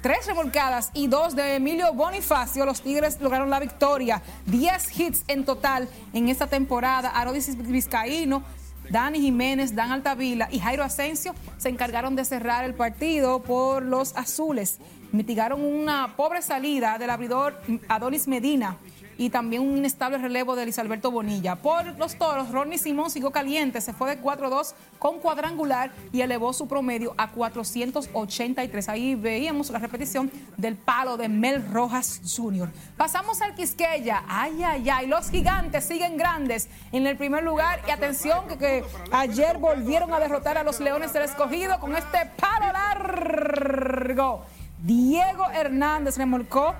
tres 0.00 0.26
remolcadas 0.26 0.92
y 0.94 1.08
dos 1.08 1.36
de 1.36 1.56
Emilio 1.56 1.92
Bonifacio, 1.92 2.64
los 2.64 2.80
Tigres 2.80 3.20
lograron 3.20 3.50
la 3.50 3.60
victoria. 3.60 4.22
Diez 4.46 4.98
hits 4.98 5.24
en 5.28 5.44
total 5.44 5.90
en 6.14 6.30
esta 6.30 6.46
temporada. 6.46 7.10
Arodis 7.10 7.54
Vizcaíno 7.58 8.42
Dani 8.90 9.20
Jiménez, 9.20 9.74
Dan 9.74 9.92
Altavila 9.92 10.48
y 10.50 10.58
Jairo 10.58 10.82
Asensio 10.82 11.34
se 11.58 11.68
encargaron 11.68 12.16
de 12.16 12.24
cerrar 12.24 12.64
el 12.64 12.74
partido 12.74 13.42
por 13.42 13.82
los 13.82 14.16
azules. 14.16 14.78
Mitigaron 15.12 15.64
una 15.64 16.16
pobre 16.16 16.42
salida 16.42 16.98
del 16.98 17.10
abridor 17.10 17.60
Adonis 17.88 18.28
Medina 18.28 18.78
y 19.18 19.30
también 19.30 19.62
un 19.62 19.76
inestable 19.76 20.18
relevo 20.18 20.56
de 20.56 20.64
Luis 20.64 20.78
Alberto 20.78 21.10
Bonilla. 21.10 21.56
Por 21.56 21.98
los 21.98 22.16
toros, 22.16 22.50
Ronnie 22.50 22.78
Simón 22.78 23.10
siguió 23.10 23.30
caliente, 23.30 23.80
se 23.80 23.92
fue 23.92 24.16
de 24.16 24.22
4-2 24.22 24.74
con 24.98 25.18
cuadrangular 25.20 25.92
y 26.12 26.20
elevó 26.20 26.52
su 26.52 26.68
promedio 26.68 27.14
a 27.16 27.30
483. 27.30 28.88
Ahí 28.88 29.14
veíamos 29.14 29.70
la 29.70 29.78
repetición 29.78 30.30
del 30.56 30.76
palo 30.76 31.16
de 31.16 31.28
Mel 31.28 31.64
Rojas 31.72 32.20
Jr. 32.24 32.70
Pasamos 32.96 33.40
al 33.42 33.54
Quisqueya. 33.54 34.24
Ay, 34.28 34.62
ay, 34.62 34.88
ay, 34.90 35.06
los 35.06 35.30
gigantes 35.30 35.84
siguen 35.84 36.16
grandes 36.16 36.68
en 36.92 37.06
el 37.06 37.16
primer 37.16 37.44
lugar 37.44 37.80
y 37.86 37.90
atención 37.90 38.48
que, 38.48 38.56
que 38.58 38.84
ayer 39.12 39.58
volvieron 39.58 40.12
a 40.12 40.18
derrotar 40.18 40.58
a 40.58 40.64
los 40.64 40.80
Leones 40.80 41.12
del 41.12 41.24
Escogido 41.24 41.78
con 41.80 41.94
este 41.96 42.18
palo 42.38 42.72
largo. 42.72 44.44
Diego 44.82 45.48
Hernández 45.50 46.18
remolcó 46.18 46.74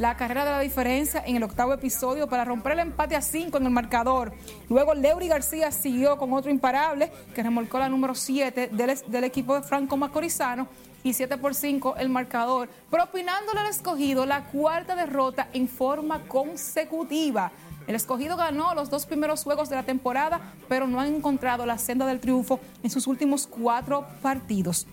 la 0.00 0.16
carrera 0.16 0.46
de 0.46 0.50
la 0.50 0.60
diferencia 0.60 1.22
en 1.26 1.36
el 1.36 1.42
octavo 1.42 1.74
episodio 1.74 2.26
para 2.26 2.46
romper 2.46 2.72
el 2.72 2.78
empate 2.78 3.16
a 3.16 3.20
cinco 3.20 3.58
en 3.58 3.66
el 3.66 3.70
marcador. 3.70 4.32
Luego 4.70 4.94
Leury 4.94 5.28
García 5.28 5.70
siguió 5.70 6.16
con 6.16 6.32
otro 6.32 6.50
imparable 6.50 7.12
que 7.34 7.42
remolcó 7.42 7.78
la 7.78 7.90
número 7.90 8.14
7 8.14 8.70
del, 8.72 9.24
equipo 9.24 9.54
de 9.54 9.62
Franco 9.62 9.98
Macorizano 9.98 10.68
y 11.02 11.12
7 11.12 11.36
por 11.36 11.54
5 11.54 11.96
el 11.98 12.08
marcador, 12.08 12.70
propinándole 12.88 13.60
al 13.60 13.66
escogido 13.66 14.24
la 14.24 14.44
cuarta 14.44 14.96
derrota 14.96 15.48
en 15.52 15.68
forma 15.68 16.20
consecutiva. 16.26 17.52
El 17.86 17.94
escogido 17.94 18.38
ganó 18.38 18.74
los 18.74 18.88
dos 18.88 19.04
primeros 19.04 19.44
juegos 19.44 19.68
de 19.68 19.76
la 19.76 19.82
temporada, 19.82 20.40
pero 20.66 20.86
no 20.86 20.98
han 20.98 21.14
encontrado 21.14 21.66
la 21.66 21.76
senda 21.76 22.06
del 22.06 22.20
triunfo 22.20 22.58
en 22.82 22.88
sus 22.88 23.06
últimos 23.06 23.46
cuatro 23.46 24.06
partidos. 24.22 24.86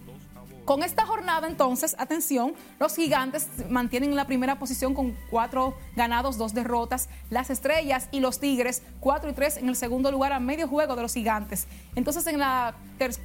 Con 0.68 0.84
esta 0.84 1.06
jornada, 1.06 1.48
entonces, 1.48 1.96
atención, 1.98 2.54
los 2.78 2.94
gigantes 2.94 3.48
mantienen 3.70 4.18
la 4.18 4.28
primera 4.28 4.60
posición 4.60 4.94
con 4.94 5.16
cuatro 5.30 5.78
ganados, 5.96 6.38
dos 6.38 6.54
derrotas. 6.54 7.08
Las 7.30 7.50
estrellas 7.50 8.10
y 8.12 8.20
los 8.20 8.42
tigres, 8.42 8.84
cuatro 9.00 9.30
y 9.30 9.34
tres 9.34 9.56
en 9.56 9.70
el 9.70 9.78
segundo 9.78 10.12
lugar 10.12 10.34
a 10.34 10.42
medio 10.42 10.68
juego 10.68 10.98
de 10.98 11.04
los 11.04 11.14
gigantes. 11.14 11.68
Entonces, 11.96 12.28
en 12.28 12.40
la 12.40 12.76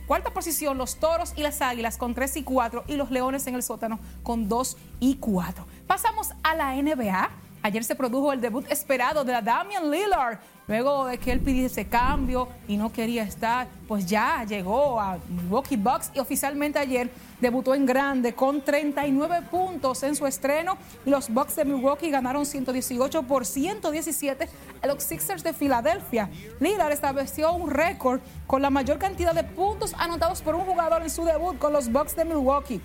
cuarta 0.06 0.32
posición, 0.32 0.78
los 0.78 1.00
toros 1.00 1.32
y 1.34 1.42
las 1.42 1.60
águilas 1.62 1.96
con 1.96 2.14
tres 2.14 2.36
y 2.36 2.44
cuatro 2.44 2.84
y 2.86 2.94
los 2.94 3.10
leones 3.10 3.44
en 3.48 3.56
el 3.56 3.64
sótano 3.64 3.98
con 4.22 4.48
dos 4.48 4.76
y 5.00 5.16
cuatro. 5.16 5.66
Pasamos 5.88 6.30
a 6.44 6.54
la 6.54 6.76
NBA. 6.76 7.28
Ayer 7.64 7.82
se 7.82 7.96
produjo 7.96 8.32
el 8.32 8.40
debut 8.40 8.70
esperado 8.70 9.24
de 9.24 9.32
la 9.32 9.42
Damian 9.42 9.90
Lillard. 9.90 10.38
Luego 10.68 11.06
de 11.06 11.18
que 11.18 11.32
él 11.32 11.40
pidió 11.40 11.66
ese 11.66 11.86
cambio 11.86 12.48
y 12.68 12.76
no 12.76 12.92
quería 12.92 13.24
estar, 13.24 13.66
pues 13.88 14.06
ya 14.06 14.44
llegó 14.44 15.00
a 15.00 15.18
Milwaukee 15.28 15.76
Bucks 15.76 16.12
y 16.14 16.20
oficialmente 16.20 16.78
ayer 16.78 17.10
debutó 17.40 17.74
en 17.74 17.84
grande 17.84 18.32
con 18.34 18.62
39 18.62 19.42
puntos 19.50 20.02
en 20.04 20.14
su 20.14 20.26
estreno 20.26 20.78
y 21.04 21.10
los 21.10 21.28
Bucks 21.28 21.56
de 21.56 21.64
Milwaukee 21.64 22.10
ganaron 22.10 22.46
118 22.46 23.24
por 23.24 23.44
117 23.44 24.48
a 24.80 24.86
los 24.86 25.02
Sixers 25.02 25.42
de 25.42 25.52
Filadelfia. 25.52 26.30
Lillard 26.60 26.92
estableció 26.92 27.52
un 27.52 27.70
récord 27.70 28.20
con 28.46 28.62
la 28.62 28.70
mayor 28.70 28.98
cantidad 28.98 29.34
de 29.34 29.44
puntos 29.44 29.94
anotados 29.98 30.42
por 30.42 30.54
un 30.54 30.62
jugador 30.62 31.02
en 31.02 31.10
su 31.10 31.24
debut 31.24 31.58
con 31.58 31.72
los 31.72 31.90
Bucks 31.90 32.14
de 32.14 32.24
Milwaukee. 32.24 32.80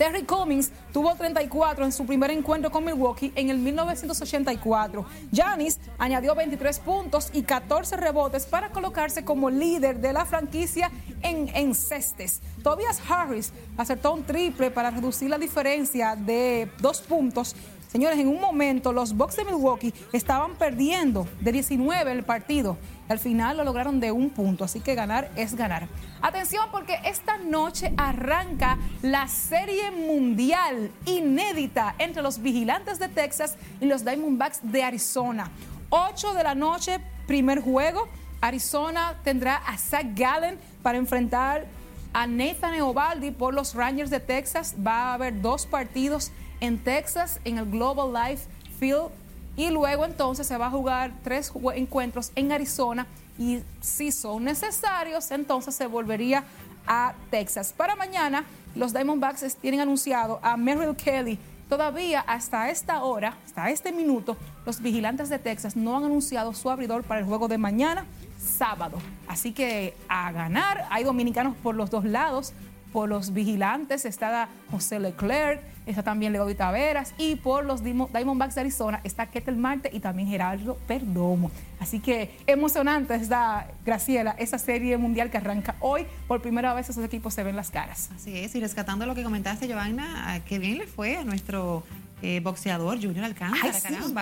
Terry 0.00 0.22
Cummings 0.22 0.72
tuvo 0.94 1.14
34 1.14 1.84
en 1.84 1.92
su 1.92 2.06
primer 2.06 2.30
encuentro 2.30 2.70
con 2.70 2.82
Milwaukee 2.86 3.34
en 3.34 3.50
el 3.50 3.58
1984. 3.58 5.04
Giannis 5.30 5.78
añadió 5.98 6.34
23 6.34 6.78
puntos 6.78 7.28
y 7.34 7.42
14 7.42 7.98
rebotes 7.98 8.46
para 8.46 8.70
colocarse 8.70 9.26
como 9.26 9.50
líder 9.50 10.00
de 10.00 10.14
la 10.14 10.24
franquicia 10.24 10.90
en, 11.20 11.54
en 11.54 11.74
cestes. 11.74 12.40
Tobias 12.62 12.98
Harris 13.06 13.52
acertó 13.76 14.14
un 14.14 14.22
triple 14.22 14.70
para 14.70 14.90
reducir 14.90 15.28
la 15.28 15.36
diferencia 15.36 16.16
de 16.16 16.70
dos 16.80 17.02
puntos 17.02 17.54
Señores, 17.90 18.20
en 18.20 18.28
un 18.28 18.40
momento 18.40 18.92
los 18.92 19.16
Bucks 19.16 19.34
de 19.34 19.44
Milwaukee 19.44 19.92
estaban 20.12 20.54
perdiendo 20.54 21.26
de 21.40 21.50
19 21.50 22.12
el 22.12 22.22
partido. 22.22 22.76
Al 23.08 23.18
final 23.18 23.56
lo 23.56 23.64
lograron 23.64 23.98
de 23.98 24.12
un 24.12 24.30
punto, 24.30 24.62
así 24.62 24.78
que 24.78 24.94
ganar 24.94 25.32
es 25.34 25.56
ganar. 25.56 25.88
Atención 26.22 26.68
porque 26.70 27.00
esta 27.04 27.38
noche 27.38 27.92
arranca 27.96 28.78
la 29.02 29.26
serie 29.26 29.90
mundial 29.90 30.92
inédita 31.04 31.96
entre 31.98 32.22
los 32.22 32.40
vigilantes 32.40 33.00
de 33.00 33.08
Texas 33.08 33.56
y 33.80 33.86
los 33.86 34.04
Diamondbacks 34.04 34.60
de 34.62 34.84
Arizona. 34.84 35.50
8 35.88 36.34
de 36.34 36.44
la 36.44 36.54
noche, 36.54 37.00
primer 37.26 37.60
juego. 37.60 38.06
Arizona 38.40 39.18
tendrá 39.24 39.56
a 39.56 39.76
Zach 39.76 40.06
Gallen 40.14 40.60
para 40.84 40.96
enfrentar 40.96 41.66
a 42.12 42.28
Nathan 42.28 42.74
Eovaldi 42.74 43.32
por 43.32 43.52
los 43.52 43.74
Rangers 43.74 44.10
de 44.10 44.20
Texas. 44.20 44.76
Va 44.86 45.10
a 45.10 45.14
haber 45.14 45.40
dos 45.40 45.66
partidos 45.66 46.30
en 46.60 46.78
Texas, 46.78 47.40
en 47.44 47.58
el 47.58 47.66
Global 47.66 48.12
Life 48.12 48.48
Field. 48.78 49.08
Y 49.56 49.70
luego 49.70 50.04
entonces 50.04 50.46
se 50.46 50.56
va 50.56 50.66
a 50.66 50.70
jugar 50.70 51.12
tres 51.22 51.52
encuentros 51.74 52.32
en 52.34 52.52
Arizona 52.52 53.06
y 53.38 53.62
si 53.80 54.12
son 54.12 54.44
necesarios, 54.44 55.30
entonces 55.30 55.74
se 55.74 55.86
volvería 55.86 56.44
a 56.86 57.14
Texas. 57.30 57.72
Para 57.76 57.96
mañana, 57.96 58.44
los 58.74 58.92
Diamondbacks 58.92 59.56
tienen 59.56 59.80
anunciado 59.80 60.38
a 60.42 60.56
Merrill 60.56 60.94
Kelly. 60.94 61.38
Todavía 61.68 62.20
hasta 62.20 62.68
esta 62.70 63.02
hora, 63.02 63.36
hasta 63.44 63.70
este 63.70 63.92
minuto, 63.92 64.36
los 64.66 64.80
vigilantes 64.80 65.28
de 65.28 65.38
Texas 65.38 65.76
no 65.76 65.96
han 65.96 66.04
anunciado 66.04 66.52
su 66.52 66.68
abridor 66.68 67.04
para 67.04 67.20
el 67.20 67.26
juego 67.26 67.48
de 67.48 67.58
mañana, 67.58 68.04
sábado. 68.38 68.98
Así 69.28 69.52
que 69.52 69.96
a 70.08 70.32
ganar, 70.32 70.86
hay 70.90 71.04
dominicanos 71.04 71.56
por 71.62 71.74
los 71.74 71.90
dos 71.90 72.04
lados 72.04 72.52
por 72.92 73.08
los 73.08 73.32
vigilantes 73.32 74.04
está 74.04 74.48
José 74.70 74.98
Leclerc, 74.98 75.62
está 75.90 76.02
también 76.02 76.32
Leo 76.32 76.54
Taveras 76.54 77.14
y 77.18 77.36
por 77.36 77.64
los 77.64 77.82
Diamondbacks 77.82 78.54
de 78.54 78.62
Arizona 78.62 79.00
está 79.04 79.26
Ketel 79.26 79.56
Marte 79.56 79.90
y 79.92 80.00
también 80.00 80.28
Gerardo 80.28 80.78
Perdomo. 80.86 81.50
Así 81.78 82.00
que 82.00 82.30
emocionante 82.46 83.14
está, 83.14 83.68
Graciela, 83.84 84.34
esa 84.38 84.58
serie 84.58 84.96
mundial 84.96 85.30
que 85.30 85.38
arranca 85.38 85.76
hoy. 85.80 86.06
Por 86.28 86.42
primera 86.42 86.74
vez 86.74 86.90
esos 86.90 87.04
equipos 87.04 87.34
se 87.34 87.42
ven 87.42 87.56
las 87.56 87.70
caras. 87.70 88.10
Así 88.14 88.36
es, 88.38 88.54
y 88.54 88.60
rescatando 88.60 89.06
lo 89.06 89.14
que 89.14 89.22
comentaste, 89.22 89.66
Giovanna, 89.66 90.40
qué 90.46 90.58
bien 90.58 90.78
le 90.78 90.86
fue 90.86 91.16
a 91.16 91.24
nuestro 91.24 91.82
eh, 92.22 92.40
boxeador 92.40 93.00
Junior 93.00 93.24
Alcántara, 93.24 93.72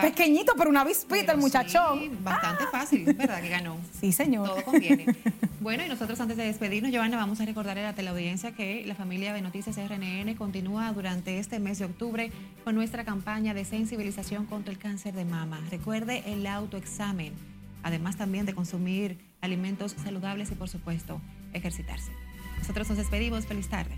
Pequeñito, 0.00 0.52
pero 0.56 0.70
una 0.70 0.84
vispita 0.84 1.32
el 1.32 1.38
muchachón. 1.38 2.22
bastante 2.22 2.64
fácil, 2.70 3.04
¿verdad? 3.14 3.40
Que 3.40 3.48
ganó. 3.48 3.76
Sí, 4.00 4.12
señor. 4.12 4.48
Todo 4.48 4.64
conviene. 4.64 5.06
bueno, 5.60 5.84
y 5.84 5.88
nosotros 5.88 6.20
antes 6.20 6.36
de 6.36 6.44
despedirnos, 6.44 6.92
Giovanna, 6.92 7.16
vamos 7.16 7.40
a 7.40 7.44
recordarle 7.44 7.82
a 7.82 7.88
la 7.88 7.94
teleaudiencia 7.94 8.52
que 8.52 8.84
la 8.86 8.94
familia 8.94 9.32
de 9.32 9.42
Noticias 9.42 9.76
RNN 9.76 10.34
continúa 10.36 10.92
durante 10.92 11.38
este 11.38 11.58
mes 11.58 11.78
de 11.80 11.86
octubre 11.86 12.30
con 12.62 12.76
nuestra 12.76 13.04
campaña 13.04 13.54
de 13.54 13.64
sensibilización 13.64 14.46
contra 14.46 14.72
el 14.72 14.78
cáncer 14.78 15.14
de 15.14 15.24
mama. 15.24 15.60
Recuerde 15.70 16.22
el 16.26 16.46
autoexamen, 16.46 17.32
además 17.82 18.16
también 18.16 18.46
de 18.46 18.54
consumir 18.54 19.18
alimentos 19.40 19.96
saludables 20.04 20.52
y, 20.52 20.54
por 20.54 20.68
supuesto, 20.68 21.20
ejercitarse. 21.52 22.12
Nosotros 22.58 22.88
nos 22.88 22.98
despedimos. 22.98 23.46
Feliz 23.46 23.68
tarde. 23.68 23.96